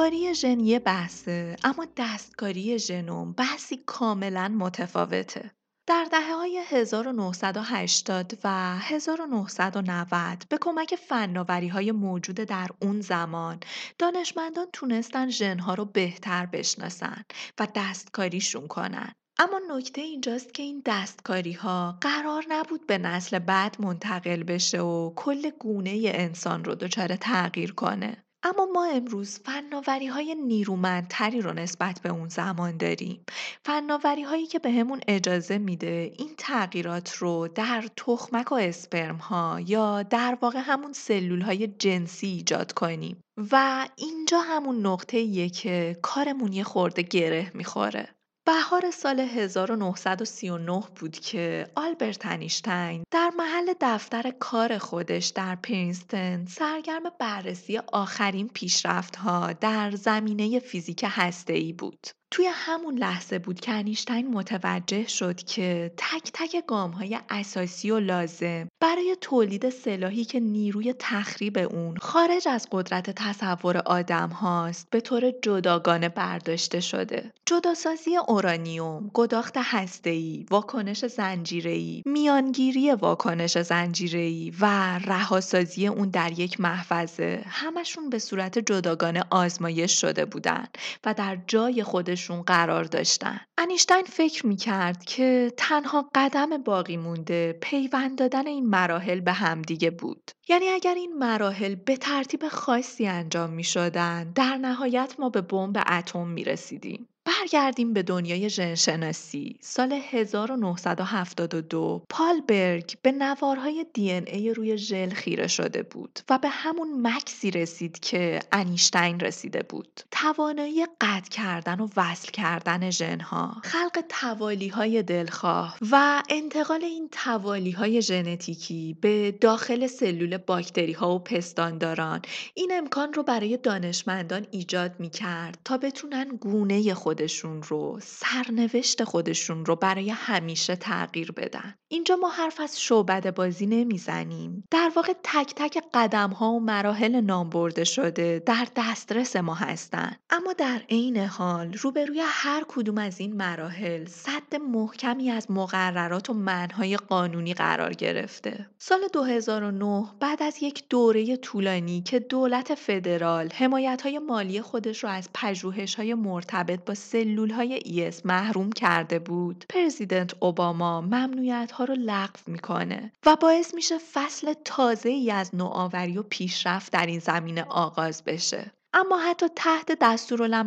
دستکاری 0.06 0.34
ژن 0.34 0.60
یه 0.60 0.78
بحثه 0.78 1.56
اما 1.64 1.86
دستکاری 1.96 2.78
ژنوم 2.78 3.32
بحثی 3.32 3.76
کاملا 3.86 4.48
متفاوته. 4.48 5.50
در 5.88 6.06
دهه 6.12 6.34
های 6.34 6.62
1980 6.66 8.38
و 8.44 8.76
1990 8.78 10.42
به 10.48 10.58
کمک 10.60 10.94
فناوری 10.94 11.68
های 11.68 11.92
موجود 11.92 12.36
در 12.36 12.68
اون 12.82 13.00
زمان 13.00 13.60
دانشمندان 13.98 14.66
تونستن 14.72 15.30
ژنها 15.30 15.74
رو 15.74 15.84
بهتر 15.84 16.46
بشناسن 16.46 17.24
و 17.58 17.68
دستکاریشون 17.74 18.66
کنن. 18.66 19.12
اما 19.38 19.60
نکته 19.76 20.00
اینجاست 20.00 20.54
که 20.54 20.62
این 20.62 20.82
دستکاری 20.86 21.52
ها 21.52 21.98
قرار 22.00 22.44
نبود 22.48 22.86
به 22.86 22.98
نسل 22.98 23.38
بعد 23.38 23.76
منتقل 23.80 24.42
بشه 24.42 24.80
و 24.80 25.14
کل 25.14 25.50
گونه 25.50 26.02
انسان 26.04 26.64
رو 26.64 26.74
دچار 26.74 27.16
تغییر 27.16 27.72
کنه. 27.72 28.25
اما 28.46 28.66
ما 28.74 28.84
امروز 28.84 29.38
فناوری 29.38 30.06
های 30.06 30.34
نیرومندتری 30.34 31.40
رو 31.40 31.52
نسبت 31.52 32.00
به 32.02 32.08
اون 32.08 32.28
زمان 32.28 32.76
داریم. 32.76 33.24
فناوری 33.64 34.22
هایی 34.22 34.46
که 34.46 34.58
بهمون 34.58 35.00
اجازه 35.08 35.58
میده 35.58 36.12
این 36.18 36.30
تغییرات 36.38 37.14
رو 37.14 37.48
در 37.48 37.84
تخمک 37.96 38.52
و 38.52 38.54
اسپرم 38.54 39.16
ها 39.16 39.60
یا 39.60 40.02
در 40.02 40.38
واقع 40.42 40.58
همون 40.58 40.92
سلول 40.92 41.40
های 41.40 41.66
جنسی 41.66 42.26
ایجاد 42.26 42.72
کنیم. 42.72 43.20
و 43.52 43.86
اینجا 43.96 44.40
همون 44.40 44.86
نقطه 44.86 45.48
که 45.48 45.96
کارمون 46.02 46.52
یه 46.52 46.64
خورده 46.64 47.02
گره 47.02 47.50
می‌خوره. 47.54 48.15
بهار 48.46 48.90
سال 48.90 49.20
1939 49.20 50.82
بود 51.00 51.18
که 51.18 51.66
آلبرت 51.74 52.26
انیشتین 52.26 53.04
در 53.10 53.30
محل 53.38 53.72
دفتر 53.80 54.30
کار 54.30 54.78
خودش 54.78 55.26
در 55.26 55.56
پرینستون 55.56 56.46
سرگرم 56.46 57.02
بررسی 57.20 57.78
آخرین 57.78 58.48
پیشرفت‌ها 58.48 59.52
در 59.52 59.90
زمینه 59.90 60.58
فیزیک 60.58 61.04
هسته‌ای 61.08 61.72
بود. 61.72 62.06
توی 62.30 62.46
همون 62.52 62.98
لحظه 62.98 63.38
بود 63.38 63.60
که 63.60 63.72
انیشتین 63.72 64.30
متوجه 64.30 65.08
شد 65.08 65.36
که 65.36 65.92
تک 65.96 66.30
تک 66.34 66.66
گام 66.66 66.90
های 66.90 67.18
اساسی 67.30 67.90
و 67.90 67.98
لازم 67.98 68.68
برای 68.80 69.16
تولید 69.20 69.70
سلاحی 69.70 70.24
که 70.24 70.40
نیروی 70.40 70.94
تخریب 70.98 71.58
اون 71.58 71.96
خارج 71.96 72.48
از 72.48 72.68
قدرت 72.72 73.10
تصور 73.10 73.76
آدم 73.76 74.28
هاست 74.28 74.86
به 74.90 75.00
طور 75.00 75.30
جداگانه 75.42 76.08
برداشته 76.08 76.80
شده. 76.80 77.32
جداسازی 77.46 78.16
اورانیوم، 78.16 79.10
گداخت 79.14 79.54
هسته‌ای، 79.56 80.46
واکنش 80.50 81.06
زنجیره‌ای، 81.06 82.02
میانگیری 82.06 82.92
واکنش 82.92 83.58
زنجیره‌ای 83.58 84.52
و 84.60 84.66
رهاسازی 84.98 85.86
اون 85.86 86.08
در 86.08 86.38
یک 86.38 86.60
محفظه 86.60 87.44
همشون 87.46 88.10
به 88.10 88.18
صورت 88.18 88.58
جداگانه 88.58 89.22
آزمایش 89.30 90.00
شده 90.00 90.24
بودن 90.24 90.66
و 91.04 91.14
در 91.14 91.38
جای 91.46 91.82
خودش 91.82 92.15
خودشون 92.16 92.42
قرار 92.42 92.84
داشتن. 92.84 93.40
انیشتین 93.58 94.02
فکر 94.02 94.46
می‌کرد 94.46 95.04
که 95.04 95.52
تنها 95.56 96.10
قدم 96.14 96.62
باقی 96.62 96.96
مونده 96.96 97.58
پیوند 97.62 98.18
دادن 98.18 98.46
این 98.46 98.66
مراحل 98.66 99.20
به 99.20 99.32
همدیگه 99.32 99.90
بود. 99.90 100.30
یعنی 100.48 100.68
اگر 100.68 100.94
این 100.94 101.18
مراحل 101.18 101.74
به 101.74 101.96
ترتیب 101.96 102.48
خاصی 102.48 103.06
انجام 103.06 103.50
می 103.50 103.64
شدن 103.64 104.32
در 104.32 104.56
نهایت 104.56 105.14
ما 105.18 105.28
به 105.28 105.40
بمب 105.40 105.82
اتم 105.90 106.28
می 106.28 106.44
رسیدیم. 106.44 107.08
برگردیم 107.26 107.92
به 107.92 108.02
دنیای 108.02 108.50
ژنشناسی. 108.50 109.56
سال 109.60 109.92
1972 109.92 112.02
پال 112.08 112.40
برگ 112.40 112.94
به 113.02 113.12
نوارهای 113.12 113.86
دی 113.94 114.12
ای 114.12 114.54
روی 114.54 114.78
ژل 114.78 115.10
خیره 115.10 115.46
شده 115.46 115.82
بود 115.82 116.18
و 116.30 116.38
به 116.38 116.48
همون 116.48 117.06
مکسی 117.06 117.50
رسید 117.50 118.00
که 118.00 118.40
انیشتین 118.52 119.20
رسیده 119.20 119.62
بود. 119.62 120.00
توانایی 120.10 120.86
قطع 121.00 121.30
کردن 121.30 121.80
و 121.80 121.88
وصل 121.96 122.30
کردن 122.30 122.90
ژنها 122.90 123.56
خلق 123.64 124.04
توالی 124.08 124.68
های 124.68 125.02
دلخواه 125.02 125.76
و 125.90 126.22
انتقال 126.28 126.84
این 126.84 127.08
توالی 127.12 127.70
های 127.70 128.02
ژنتیکی 128.02 128.96
به 129.00 129.32
داخل 129.40 129.86
سلول 129.86 130.36
باکتری 130.36 130.92
ها 130.92 131.14
و 131.14 131.18
پستانداران 131.18 132.22
این 132.54 132.72
امکان 132.74 133.12
رو 133.12 133.22
برای 133.22 133.56
دانشمندان 133.56 134.46
ایجاد 134.50 134.92
می 134.98 135.10
کرد 135.10 135.58
تا 135.64 135.78
بتونن 135.78 136.28
گونه 136.40 136.94
خود 136.94 137.15
خودشون 137.16 137.62
رو 137.62 137.98
سرنوشت 138.02 139.04
خودشون 139.04 139.64
رو 139.66 139.76
برای 139.76 140.10
همیشه 140.10 140.76
تغییر 140.76 141.32
بدن. 141.32 141.74
اینجا 141.88 142.16
ما 142.16 142.28
حرف 142.28 142.60
از 142.60 142.80
شعبد 142.80 143.34
بازی 143.34 143.66
نمی‌زنیم. 143.66 144.64
در 144.70 144.90
واقع 144.96 145.12
تک 145.22 145.52
تک 145.56 145.82
قدم 145.94 146.30
ها 146.30 146.52
و 146.52 146.60
مراحل 146.60 147.20
نام 147.20 147.50
برده 147.50 147.84
شده 147.84 148.42
در 148.46 148.66
دسترس 148.76 149.36
ما 149.36 149.54
هستند 149.54 150.16
اما 150.30 150.52
در 150.52 150.82
عین 150.88 151.16
حال 151.16 151.72
روبروی 151.72 152.22
هر 152.24 152.64
کدوم 152.68 152.98
از 152.98 153.20
این 153.20 153.36
مراحل 153.36 154.04
صد 154.06 154.56
محکمی 154.70 155.30
از 155.30 155.50
مقررات 155.50 156.30
و 156.30 156.34
منهای 156.34 156.96
قانونی 156.96 157.54
قرار 157.54 157.92
گرفته. 157.92 158.66
سال 158.78 159.00
2009 159.12 160.06
بعد 160.20 160.42
از 160.42 160.62
یک 160.62 160.84
دوره 160.90 161.36
طولانی 161.36 162.02
که 162.02 162.18
دولت 162.18 162.74
فدرال 162.74 163.48
حمایت 163.54 164.02
های 164.02 164.18
مالی 164.18 164.60
خودش 164.60 165.04
رو 165.04 165.10
از 165.10 165.28
پژوهش 165.34 165.94
های 165.94 166.14
مرتبط 166.14 166.84
با 166.84 166.94
سلول 167.12 167.50
های 167.50 167.80
ایس 167.84 168.26
محروم 168.26 168.72
کرده 168.72 169.18
بود. 169.18 169.64
پرزیدنت 169.68 170.34
اوباما 170.40 171.00
ممنوعیت 171.00 171.72
ها 171.72 171.84
رو 171.84 171.94
لغو 171.94 172.40
می‌کنه 172.46 173.12
و 173.26 173.36
باعث 173.36 173.74
میشه 173.74 173.98
فصل 174.12 174.54
تازه 174.64 175.08
ای 175.08 175.30
از 175.30 175.54
نوآوری 175.54 176.18
و 176.18 176.22
پیشرفت 176.22 176.92
در 176.92 177.06
این 177.06 177.18
زمینه 177.18 177.62
آغاز 177.62 178.22
بشه. 178.24 178.72
اما 178.94 179.18
حتی 179.18 179.46
تحت 179.56 180.02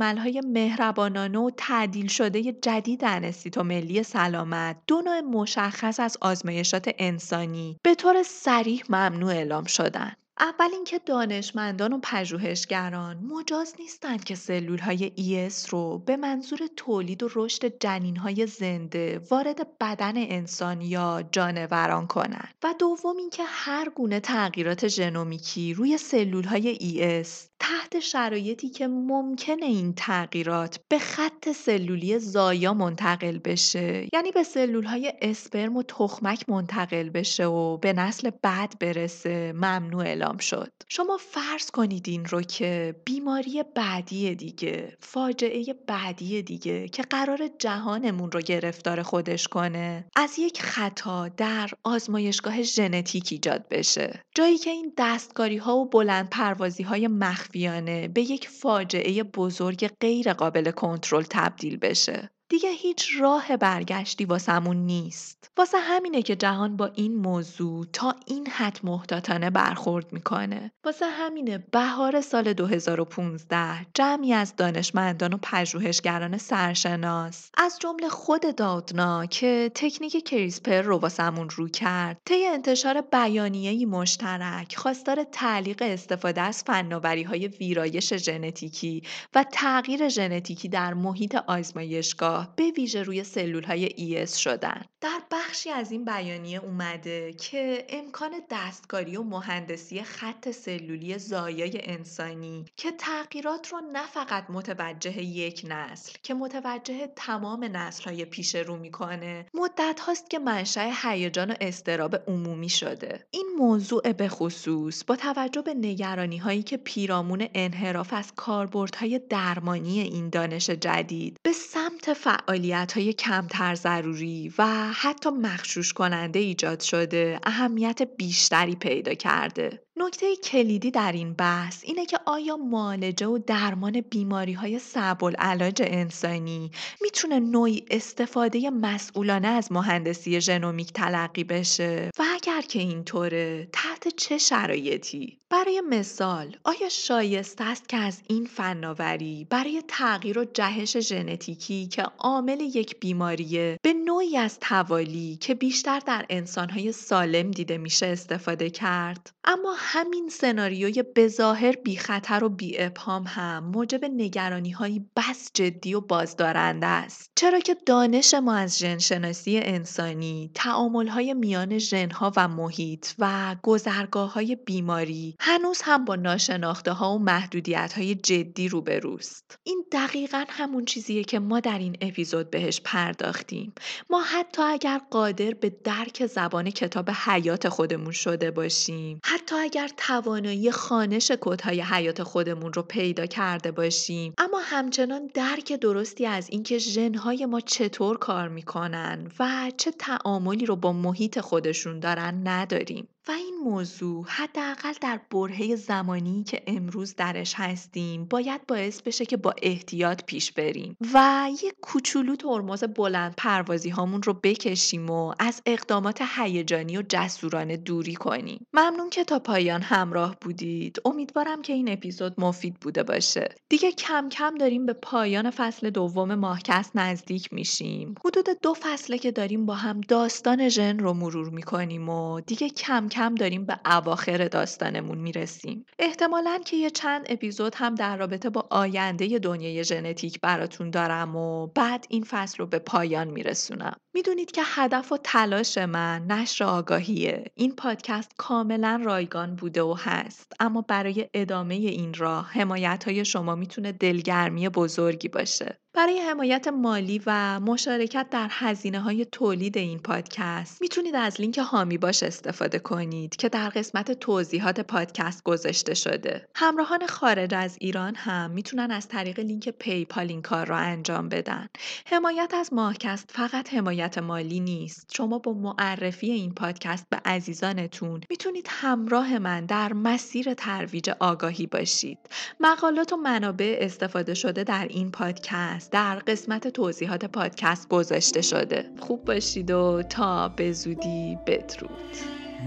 های 0.02 0.41
مهربانانه 0.45 1.39
و 1.39 1.49
تعدیل 1.58 2.08
شده 2.08 2.52
جدید 2.52 3.04
انستیتو 3.04 3.63
ملی 3.63 4.04
سلامت 4.04 4.78
دو 4.88 5.02
نوع 5.02 5.21
مشخص 5.21 5.99
از 5.99 6.17
آزمایشات 6.21 6.89
انسانی 6.97 7.78
به 7.84 7.95
طور 7.95 8.23
سریح 8.23 8.84
ممنوع 8.89 9.32
اعلام 9.32 9.63
شدن. 9.63 10.13
اول 10.39 10.69
اینکه 10.73 10.99
دانشمندان 10.99 11.93
و 11.93 11.99
پژوهشگران 12.04 13.17
مجاز 13.17 13.73
نیستند 13.80 14.23
که 14.23 14.36
سلول 14.36 14.80
های 14.80 15.12
ES 15.17 15.69
رو 15.69 15.97
به 15.97 16.17
منظور 16.17 16.60
تولید 16.75 17.23
و 17.23 17.30
رشد 17.36 17.80
جنین 17.80 18.17
های 18.17 18.47
زنده 18.47 19.21
وارد 19.32 19.78
بدن 19.82 20.17
انسان 20.17 20.82
یا 20.82 21.23
جانوران 21.32 22.08
کنند. 22.08 22.54
و 22.63 22.73
دوم 22.80 23.17
اینکه 23.17 23.43
هر 23.45 23.89
گونه 23.89 24.19
تغییرات 24.19 24.88
ژنومیکی 24.88 25.73
روی 25.73 25.97
سلول 25.97 26.43
های 26.43 26.75
ES 26.75 27.48
تحت 27.60 28.00
شرایطی 28.00 28.69
که 28.69 28.88
ممکنه 28.88 29.65
این 29.65 29.93
تغییرات 29.93 30.80
به 30.89 31.00
خط 31.00 31.52
سلولی 31.52 32.19
زایا 32.19 32.74
منتقل 32.74 33.38
بشه. 33.38 34.08
یعنی 34.13 34.32
به 34.32 34.43
سلول 34.43 34.84
های 34.84 35.13
اسپرم 35.22 35.78
و 35.78 35.84
تخمک 35.84 36.50
منتقل 36.50 37.10
بشه 37.10 37.45
و 37.45 37.78
به 37.78 37.93
نسل 37.93 38.30
بعد 38.41 38.80
برسه. 38.80 39.54
ممنوع 39.56 40.04
اعلام 40.04 40.38
شد. 40.38 40.72
شما 40.89 41.17
فرض 41.17 41.72
کنید 41.72 42.10
این 42.10 42.26
رو 42.26 42.41
که 42.41 42.95
بیماری 43.06 43.63
بعدی 43.76 44.36
دیگه 44.36 44.98
فاجعه 45.00 45.76
بعدی 45.88 46.41
دیگه 46.41 46.88
که 46.88 47.04
قرار 47.04 47.39
جهانمون 47.60 48.32
رو 48.32 48.41
گرفتار 48.41 49.02
خودش 49.02 49.48
کنه 49.48 50.06
از 50.15 50.39
یک 50.39 50.62
خطا 50.62 51.28
در 51.28 51.69
آزمایشگاه 51.84 52.62
ژنتیک 52.62 53.28
ایجاد 53.32 53.67
بشه. 53.69 54.24
جایی 54.36 54.58
که 54.58 54.69
این 54.69 54.93
دستکاری 54.98 55.58
ها 55.58 55.78
و 55.78 55.89
بلند 55.89 56.30
پروازی 56.30 56.84
های 56.84 57.08
مخفیانه 57.49 58.07
به 58.07 58.21
یک 58.21 58.49
فاجعه 58.49 59.23
بزرگ 59.23 59.88
غیر 59.88 60.33
قابل 60.33 60.71
کنترل 60.71 61.23
تبدیل 61.29 61.77
بشه. 61.77 62.29
دیگه 62.49 62.69
هیچ 62.71 63.09
راه 63.19 63.57
برگشتی 63.57 64.25
واسمون 64.25 64.77
نیست. 64.77 65.51
واسه 65.57 65.77
همینه 65.77 66.21
که 66.21 66.35
جهان 66.35 66.77
با 66.77 66.91
این 66.95 67.15
موضوع 67.15 67.85
تا 67.93 68.15
این 68.25 68.47
حد 68.47 68.79
محتاطانه 68.83 69.49
برخورد 69.49 70.13
می‌کنه. 70.13 70.71
واسه 70.85 71.05
همینه 71.05 71.57
بهار 71.57 72.21
سال 72.21 72.53
2015 72.53 73.85
جمعی 73.93 74.33
از 74.33 74.55
دانشمندان 74.55 75.33
و 75.33 75.38
پژوهشگران 75.43 76.38
سرشناس 76.38 77.51
از 77.57 77.77
جمله 77.79 78.09
خود 78.09 78.55
دادنا 78.55 79.25
که 79.25 79.71
تکنیک 79.75 80.27
کریسپر 80.27 80.81
رو 80.81 80.97
واسمون 80.97 81.49
رو 81.49 81.67
کرد 81.67 82.17
طی 82.25 82.45
انتشار 82.45 83.01
بیانیه‌ای 83.01 83.85
مشترک 83.85 84.75
خواستار 84.75 85.23
تعلیق 85.23 85.81
استفاده 85.81 86.41
از 86.41 86.63
فناوری 86.63 87.23
های 87.23 87.47
ویرایش 87.47 88.13
ژنتیکی 88.13 89.03
و 89.35 89.45
تغییر 89.51 90.09
ژنتیکی 90.09 90.69
در 90.69 90.93
محیط 90.93 91.35
آزمایشگاه 91.47 92.38
طراح 92.39 92.47
به 92.56 92.71
ویژه 92.78 93.04
روی 93.04 93.23
سلول 93.23 93.63
های 93.63 93.86
ایس 93.95 94.36
شدن. 94.36 94.82
در 95.02 95.21
بخشی 95.32 95.69
از 95.69 95.91
این 95.91 96.06
بیانیه 96.06 96.63
اومده 96.63 97.34
که 97.34 97.86
امکان 97.89 98.32
دستکاری 98.52 99.17
و 99.17 99.23
مهندسی 99.23 100.04
خط 100.04 100.52
سلولی 100.52 101.17
زایای 101.17 101.82
انسانی 101.84 102.65
که 102.78 102.91
تغییرات 102.91 103.67
رو 103.67 103.82
نه 103.93 104.08
فقط 104.08 104.45
متوجه 104.49 105.23
یک 105.23 105.65
نسل 105.69 106.13
که 106.23 106.34
متوجه 106.34 107.08
تمام 107.15 107.63
نسل 107.63 108.04
های 108.04 108.25
پیش 108.25 108.56
رو 108.56 108.78
می‌کنه 108.78 109.45
مدت 109.54 109.99
هاست 109.99 110.30
که 110.30 110.39
منشأ 110.39 110.91
هیجان 111.04 111.52
و 111.52 111.56
استراب 111.62 112.15
عمومی 112.28 112.69
شده 112.69 113.28
این 113.32 113.47
موضوع 113.58 114.12
به 114.12 114.28
خصوص 114.28 115.04
با 115.04 115.15
توجه 115.15 115.62
به 115.62 115.73
نگرانی 115.73 116.38
هایی 116.38 116.63
که 116.63 116.78
پیرامون 116.78 117.47
انحراف 117.54 118.13
از 118.13 118.32
کاربردهای 118.36 119.19
درمانی 119.30 119.99
این 119.99 120.30
دانش 120.30 120.69
جدید 120.69 121.38
به 121.43 121.52
سمت 121.52 122.13
فعالیت 122.29 122.99
کمتر 122.99 123.75
ضروری 123.75 124.53
و 124.57 124.65
حتی 124.93 125.29
مخشوش 125.29 125.93
کننده 125.93 126.39
ایجاد 126.39 126.79
شده 126.79 127.39
اهمیت 127.43 128.01
بیشتری 128.01 128.75
پیدا 128.75 129.13
کرده. 129.13 129.83
نکته 129.97 130.35
کلیدی 130.35 130.91
در 130.91 131.11
این 131.11 131.33
بحث 131.33 131.83
اینه 131.83 132.05
که 132.05 132.19
آیا 132.25 132.57
معالجه 132.57 133.27
و 133.27 133.37
درمان 133.37 134.01
بیماری 134.01 134.53
های 134.53 134.79
صعب 134.79 135.23
العلاج 135.23 135.81
انسانی 135.85 136.71
می‌تونه 137.01 137.39
نوعی 137.39 137.85
استفاده 137.91 138.69
مسئولانه 138.69 139.47
از 139.47 139.71
مهندسی 139.71 140.41
ژنومیک 140.41 140.93
تلقی 140.93 141.43
بشه 141.43 142.09
و 142.19 142.23
اگر 142.43 142.62
که 142.62 142.80
اینطوره 142.80 143.69
تحت 143.73 144.08
چه 144.08 144.38
شرایطی؟ 144.38 145.39
برای 145.52 145.82
مثال 145.89 146.56
آیا 146.63 146.89
شایسته 146.89 147.63
است 147.63 147.89
که 147.89 147.97
از 147.97 148.21
این 148.28 148.45
فناوری 148.45 149.47
برای 149.49 149.84
تغییر 149.88 150.39
و 150.39 150.45
جهش 150.45 150.97
ژنتیکی 150.97 151.88
که 151.88 152.02
عامل 152.02 152.60
یک 152.60 152.99
بیماریه 152.99 153.78
به 153.82 153.93
نوعی 153.93 154.38
از 154.38 154.60
توالی 154.60 155.38
که 155.41 155.56
بیشتر 155.56 155.99
در 155.99 156.25
انسانهای 156.30 156.91
سالم 156.91 157.52
دیده 157.52 157.78
میشه 157.78 158.06
استفاده 158.06 158.69
کرد؟ 158.69 159.32
اما 159.43 159.75
همین 159.78 160.30
سناریوی 160.30 161.04
بظاهر 161.15 161.71
بی 161.71 161.97
خطر 161.97 162.43
و 162.43 162.49
بی 162.49 162.82
ابهام 162.82 163.23
هم 163.28 163.63
موجب 163.63 164.06
نگرانی 164.06 164.71
هایی 164.71 165.06
بس 165.15 165.49
جدی 165.54 165.93
و 165.93 166.02
بازدارنده 166.02 166.88
است. 166.88 167.32
چرا 167.36 167.60
که 167.60 167.75
دانش 167.86 168.34
ما 168.34 168.54
از 168.54 168.80
ژنشناسی 168.80 169.58
انسانی 169.58 170.52
تعامل 170.56 171.08
های 171.08 171.34
میان 171.34 171.78
ژنها 171.78 172.28
و 172.35 172.47
محیط 172.47 173.07
و 173.19 173.55
گذرگاه 173.63 174.33
های 174.33 174.55
بیماری 174.55 175.35
هنوز 175.39 175.81
هم 175.81 176.05
با 176.05 176.15
ناشناخته 176.15 176.91
ها 176.91 177.15
و 177.15 177.19
محدودیت 177.19 177.93
های 177.97 178.15
جدی 178.15 178.69
روبروست. 178.69 179.59
این 179.63 179.85
دقیقا 179.91 180.43
همون 180.49 180.85
چیزیه 180.85 181.23
که 181.23 181.39
ما 181.39 181.59
در 181.59 181.79
این 181.79 181.97
اپیزود 182.01 182.51
بهش 182.51 182.81
پرداختیم. 182.83 183.73
ما 184.09 184.21
حتی 184.21 184.61
اگر 184.61 185.01
قادر 185.11 185.51
به 185.53 185.69
درک 185.69 186.25
زبان 186.25 186.69
کتاب 186.69 187.09
حیات 187.09 187.69
خودمون 187.69 188.11
شده 188.11 188.51
باشیم 188.51 189.19
حتی 189.23 189.55
اگر 189.55 189.89
توانایی 189.97 190.71
خانش 190.71 191.31
کدهای 191.41 191.81
حیات 191.81 192.23
خودمون 192.23 192.73
رو 192.73 192.81
پیدا 192.81 193.25
کرده 193.25 193.71
باشیم 193.71 194.33
اما 194.37 194.59
همچنان 194.63 195.27
درک 195.33 195.73
درستی 195.73 196.25
از 196.25 196.49
اینکه 196.49 196.77
ژنهای 196.77 197.45
ما 197.45 197.59
چطور 197.59 198.17
کار 198.17 198.47
می‌کنن 198.47 199.31
و 199.39 199.71
چه 199.77 199.91
تعاملی 199.91 200.65
رو 200.65 200.75
با 200.75 200.93
محیط 200.93 201.39
خودشون 201.39 201.99
دارن 201.99 202.18
نداریم. 202.19 203.08
و 203.27 203.32
این 203.32 203.55
موضوع 203.63 204.25
حداقل 204.27 204.93
در 205.01 205.19
برهه 205.32 205.75
زمانی 205.75 206.43
که 206.43 206.63
امروز 206.67 207.15
درش 207.15 207.53
هستیم 207.58 208.25
باید 208.25 208.67
باعث 208.67 209.01
بشه 209.01 209.25
که 209.25 209.38
با 209.38 209.53
احتیاط 209.62 210.23
پیش 210.23 210.51
بریم 210.51 210.97
و 211.13 211.49
یک 211.63 211.73
کوچولو 211.82 212.36
ترمز 212.36 212.84
بلند 212.84 213.34
پروازی 213.38 213.89
هامون 213.89 214.23
رو 214.23 214.34
بکشیم 214.34 215.10
و 215.10 215.34
از 215.39 215.62
اقدامات 215.65 216.21
هیجانی 216.38 216.97
و 216.97 217.03
جسورانه 217.10 217.77
دوری 217.77 218.15
کنیم. 218.15 218.65
ممنون 218.73 219.10
که 219.10 219.23
تا 219.23 219.39
پایان 219.39 219.82
همراه 219.82 220.36
بودید. 220.41 221.01
امیدوارم 221.05 221.62
که 221.62 221.73
این 221.73 221.91
اپیزود 221.91 222.34
مفید 222.38 222.79
بوده 222.79 223.03
باشه. 223.03 223.55
دیگه 223.69 223.91
کم 223.91 224.29
کم 224.29 224.55
داریم 224.55 224.86
به 224.86 224.93
پایان 224.93 225.49
فصل 225.49 225.89
دوم 225.89 226.36
ماهکست 226.36 226.91
نزدیک 226.95 227.53
میشیم. 227.53 228.15
حدود 228.25 228.45
دو 228.62 228.73
فصله 228.73 229.17
که 229.17 229.32
داریم 229.32 229.65
با 229.65 229.75
هم 229.75 230.01
داستان 230.01 230.69
ژن 230.69 230.99
رو 230.99 231.13
مرور 231.13 231.49
می‌کنیم 231.49 232.09
و 232.10 232.41
دیگه 232.41 232.69
کم 232.69 233.10
کم 233.10 233.36
داریم 233.36 233.65
به 233.65 233.80
اواخر 233.86 234.48
داستانمون 234.48 235.17
می‌رسیم. 235.17 235.86
احتمالا 236.00 236.60
که 236.65 236.78
یه 236.78 236.89
چند 236.89 237.26
اپیزود 237.30 237.76
هم 237.76 237.95
در 237.95 238.17
رابطه 238.17 238.50
با 238.50 238.67
آینده 238.69 239.39
دنیای 239.39 239.84
ژنتیک 239.84 240.41
براتون 240.41 240.89
دارم 240.89 241.36
و 241.36 241.67
بعد 241.67 242.06
این 242.10 242.24
فصل 242.24 242.58
رو 242.58 242.65
به 242.65 242.80
پایان 242.80 243.28
میرسونم. 243.28 243.95
می‌دونید 244.13 244.52
که 244.52 244.62
هدف 244.65 245.12
و 245.12 245.17
تلاش 245.24 245.78
من 245.78 246.26
نشر 246.26 246.63
آگاهیه. 246.65 247.43
این 247.56 247.76
پادکست 247.76 248.32
کاملا 248.38 249.02
رایگان 249.04 249.56
بوده 249.56 249.82
و 249.84 249.95
هست. 250.00 250.54
اما 250.60 250.82
برای 250.82 251.30
ادامه 251.34 251.76
این 251.76 252.13
راه 252.13 252.52
حمایت 252.52 253.04
های 253.08 253.26
شما 253.26 253.56
می‌تونه 253.56 253.91
دلگرمی 253.91 254.69
بزرگی 254.69 255.28
باشه. 255.28 255.80
برای 255.93 256.19
حمایت 256.19 256.67
مالی 256.67 257.21
و 257.25 257.60
مشارکت 257.60 258.28
در 258.32 258.47
هزینه 258.52 258.99
های 258.99 259.25
تولید 259.25 259.78
این 259.78 259.99
پادکست 259.99 260.82
می‌تونید 260.82 261.15
از 261.15 261.41
لینک 261.41 261.58
هامی 261.58 261.97
باش 261.97 262.23
استفاده 262.23 262.80
کنید 262.80 263.36
که 263.36 263.49
در 263.49 263.69
قسمت 263.69 264.12
توضیحات 264.12 264.80
پادکست 264.80 265.43
گذاشته 265.43 265.93
شده. 265.93 266.47
همراهان 266.56 267.08
خارج 267.08 267.54
از 267.54 267.78
ایران 267.82 268.15
هم 268.15 268.52
می‌تونن 268.52 268.91
از 268.91 269.08
طریق 269.08 269.39
لینک 269.39 269.69
پیپال 269.69 270.28
این 270.30 270.41
کار 270.41 270.65
را 270.67 270.78
انجام 270.78 271.30
بدن. 271.30 271.67
حمایت 272.06 272.54
از 272.54 272.73
ماهکست 272.73 273.32
فقط 273.34 273.73
حمایت 273.73 274.17
مالی 274.17 274.60
نیست. 274.60 275.12
شما 275.15 275.39
با 275.39 275.54
معرفی 275.54 276.32
این 276.32 276.54
پادکست 276.54 277.06
به 277.10 277.21
عزیزانتون 277.25 278.21
می‌تونید 278.30 278.67
همراه 278.69 279.39
من 279.39 279.65
در 279.65 279.93
مسیر 279.93 280.54
ترویج 280.54 281.10
آگاهی 281.19 281.67
باشید. 281.67 282.19
مقالات 282.60 283.13
و 283.13 283.17
منابع 283.17 283.78
استفاده 283.82 284.34
شده 284.34 284.63
در 284.63 284.88
این 284.89 285.12
پادکست 285.12 285.88
در 285.91 286.15
قسمت 286.15 286.67
توضیحات 286.67 287.25
پادکست 287.25 287.89
گذاشته 287.89 288.41
شده. 288.41 288.86
خوب 288.99 289.25
باشید 289.25 289.71
و 289.71 290.04
تا 290.10 290.49
به 290.49 290.71
زودی 290.71 291.38
بدرود. 291.47 292.15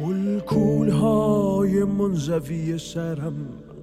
ملکول 0.01 0.89
های 0.89 1.85
منزوی 1.85 2.79
سرم 2.79 3.35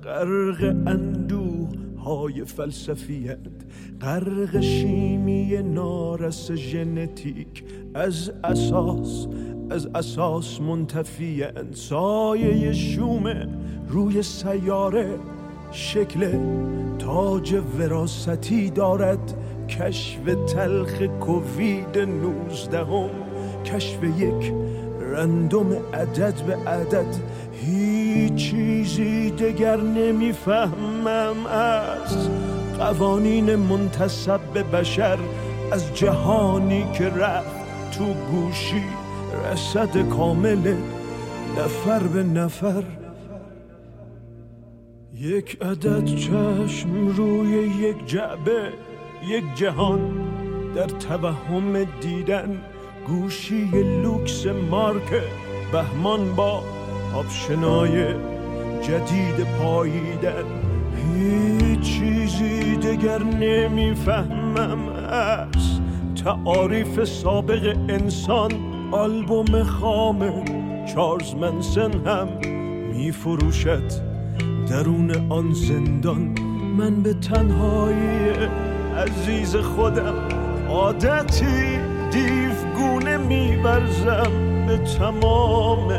غرق 0.04 0.76
اندوه 0.88 1.70
های 2.00 2.46
فلسفیت 2.46 3.38
غرق 4.02 4.62
شیمی 4.62 5.64
نارس 5.64 6.52
ژنتیک 6.52 7.64
از 7.94 8.32
اساس 8.44 9.28
از 9.70 9.86
اساس 9.86 10.62
منتفیان 10.62 11.72
سایه 11.74 12.74
شومه 12.74 13.48
روی 13.88 14.24
سیاره 14.24 15.20
شکل 15.72 16.40
تاج 17.00 17.54
وراستی 17.80 18.70
دارد 18.70 19.34
کشف 19.70 20.20
تلخ 20.54 21.02
کووید 21.02 21.98
نوزدهم 21.98 23.10
کشف 23.66 24.04
یک 24.04 24.54
رندوم 25.12 25.72
عدد 25.94 26.34
به 26.48 26.56
عدد. 26.56 27.16
هیچ 27.52 28.36
چیزی 28.36 29.32
دگر 29.32 29.78
نمی‌فهمم 29.78 31.46
از 31.46 32.30
قوانین 32.80 33.56
منتصب 33.56 34.40
به 34.54 34.64
بشر 34.64 35.18
از 35.72 35.94
جهانی 35.94 36.86
که 36.94 37.10
رفت 37.10 37.92
تو 37.92 38.06
گوشی. 38.32 38.84
رسد 39.52 40.10
کامل 40.10 40.74
نفر 41.58 42.00
به 42.00 42.24
نفر. 42.24 42.84
یک 45.22 45.58
عدد 45.62 46.06
چشم 46.06 47.08
روی 47.08 47.50
یک 47.50 48.06
جعبه 48.06 48.74
یک 49.28 49.44
جهان. 49.56 50.00
در 50.76 50.86
توهم 50.86 51.84
دیدن 52.02 52.62
گوشی 53.08 53.66
لوکس 54.04 54.46
مارک 54.46 55.22
بهمان 55.72 56.36
با 56.36 56.64
آپشنای 57.16 58.14
جدید 58.82 59.48
پاییدن. 59.60 60.46
هیچ 61.16 61.80
چیزی 61.80 62.76
دگر 62.76 63.24
نمی‌فهمم 63.24 64.90
از 65.10 65.80
تعاریف 66.24 67.04
سابق 67.04 67.78
انسان. 67.90 68.52
آلبوم 68.92 69.64
خام 69.64 70.46
چارلز 70.86 71.36
منسن 71.36 71.92
هم 72.06 72.28
میفروشد. 72.94 74.09
درون 74.70 75.32
آن 75.32 75.54
زندان 75.54 76.36
من 76.78 77.04
به 77.04 77.14
تنهایی 77.14 78.30
عزیز 78.98 79.56
خودم 79.56 80.14
عادتی 80.70 81.80
دیفگونه 82.12 83.18
میبرزم 83.18 84.32
به 84.68 84.78
تمام 84.78 85.92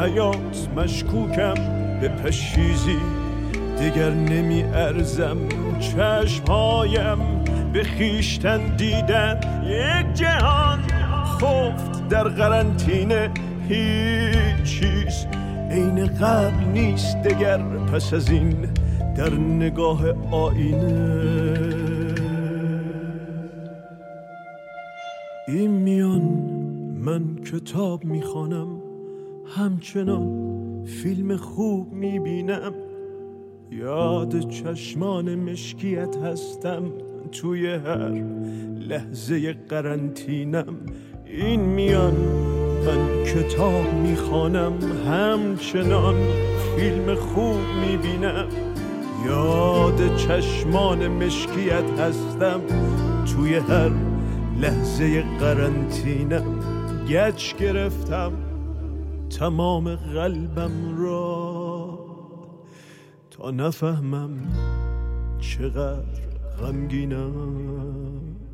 حیات 0.00 0.68
مشکوکم 0.76 1.54
به 2.00 2.08
پشیزی 2.08 2.98
دیگر 3.78 4.10
نمی 4.10 4.62
ارزم 4.62 5.36
چشمهایم 5.80 7.18
به 7.72 7.84
خیشتن 7.84 8.76
دیدن 8.76 9.40
یک 9.64 10.14
جهان 10.14 10.78
خفت 11.40 12.08
در 12.08 12.28
قرنطینه. 12.28 13.30
هیچ 13.68 14.62
چیز 14.64 15.26
عین 15.70 16.06
قبل 16.06 16.64
نیست 16.64 17.22
دگر 17.22 17.58
پس 17.58 18.12
از 18.12 18.30
این 18.30 18.68
در 19.16 19.34
نگاه 19.34 20.04
آینه. 20.30 21.28
این 25.48 25.70
میان 25.70 26.22
من 27.04 27.36
کتاب 27.36 28.04
می‌خوانم 28.04 28.68
همچنان 29.46 30.84
فیلم 30.84 31.36
خوب 31.36 31.92
می‌بینم. 31.92 32.72
یاد 33.70 34.48
چشمان 34.48 35.34
مشکیت 35.34 36.16
هستم 36.16 36.82
توی 37.32 37.74
هر 37.74 38.24
لحظه 38.88 39.52
قرنطینم. 39.52 40.76
این 41.26 41.60
میان 41.60 42.14
من 42.88 43.24
کتاب 43.24 43.94
می‌خوانم 43.94 44.72
همچنان 45.06 46.14
فیلم 46.76 47.14
خوب 47.14 47.60
می‌بینم. 47.80 48.48
یاد 49.26 50.16
چشمان 50.16 51.08
مشکیت 51.08 52.00
هستم 52.00 52.60
توی 53.26 53.54
هر 53.54 53.90
لحظه 54.60 55.24
قرنطینم 55.40 56.60
گچ 57.08 57.54
گرفتم 57.56 58.32
تمام 59.38 59.94
قلبم 59.94 60.98
را 60.98 61.98
تا 63.30 63.50
نفهمم 63.50 64.30
چقدر 65.40 66.22
غمگینم. 66.60 68.47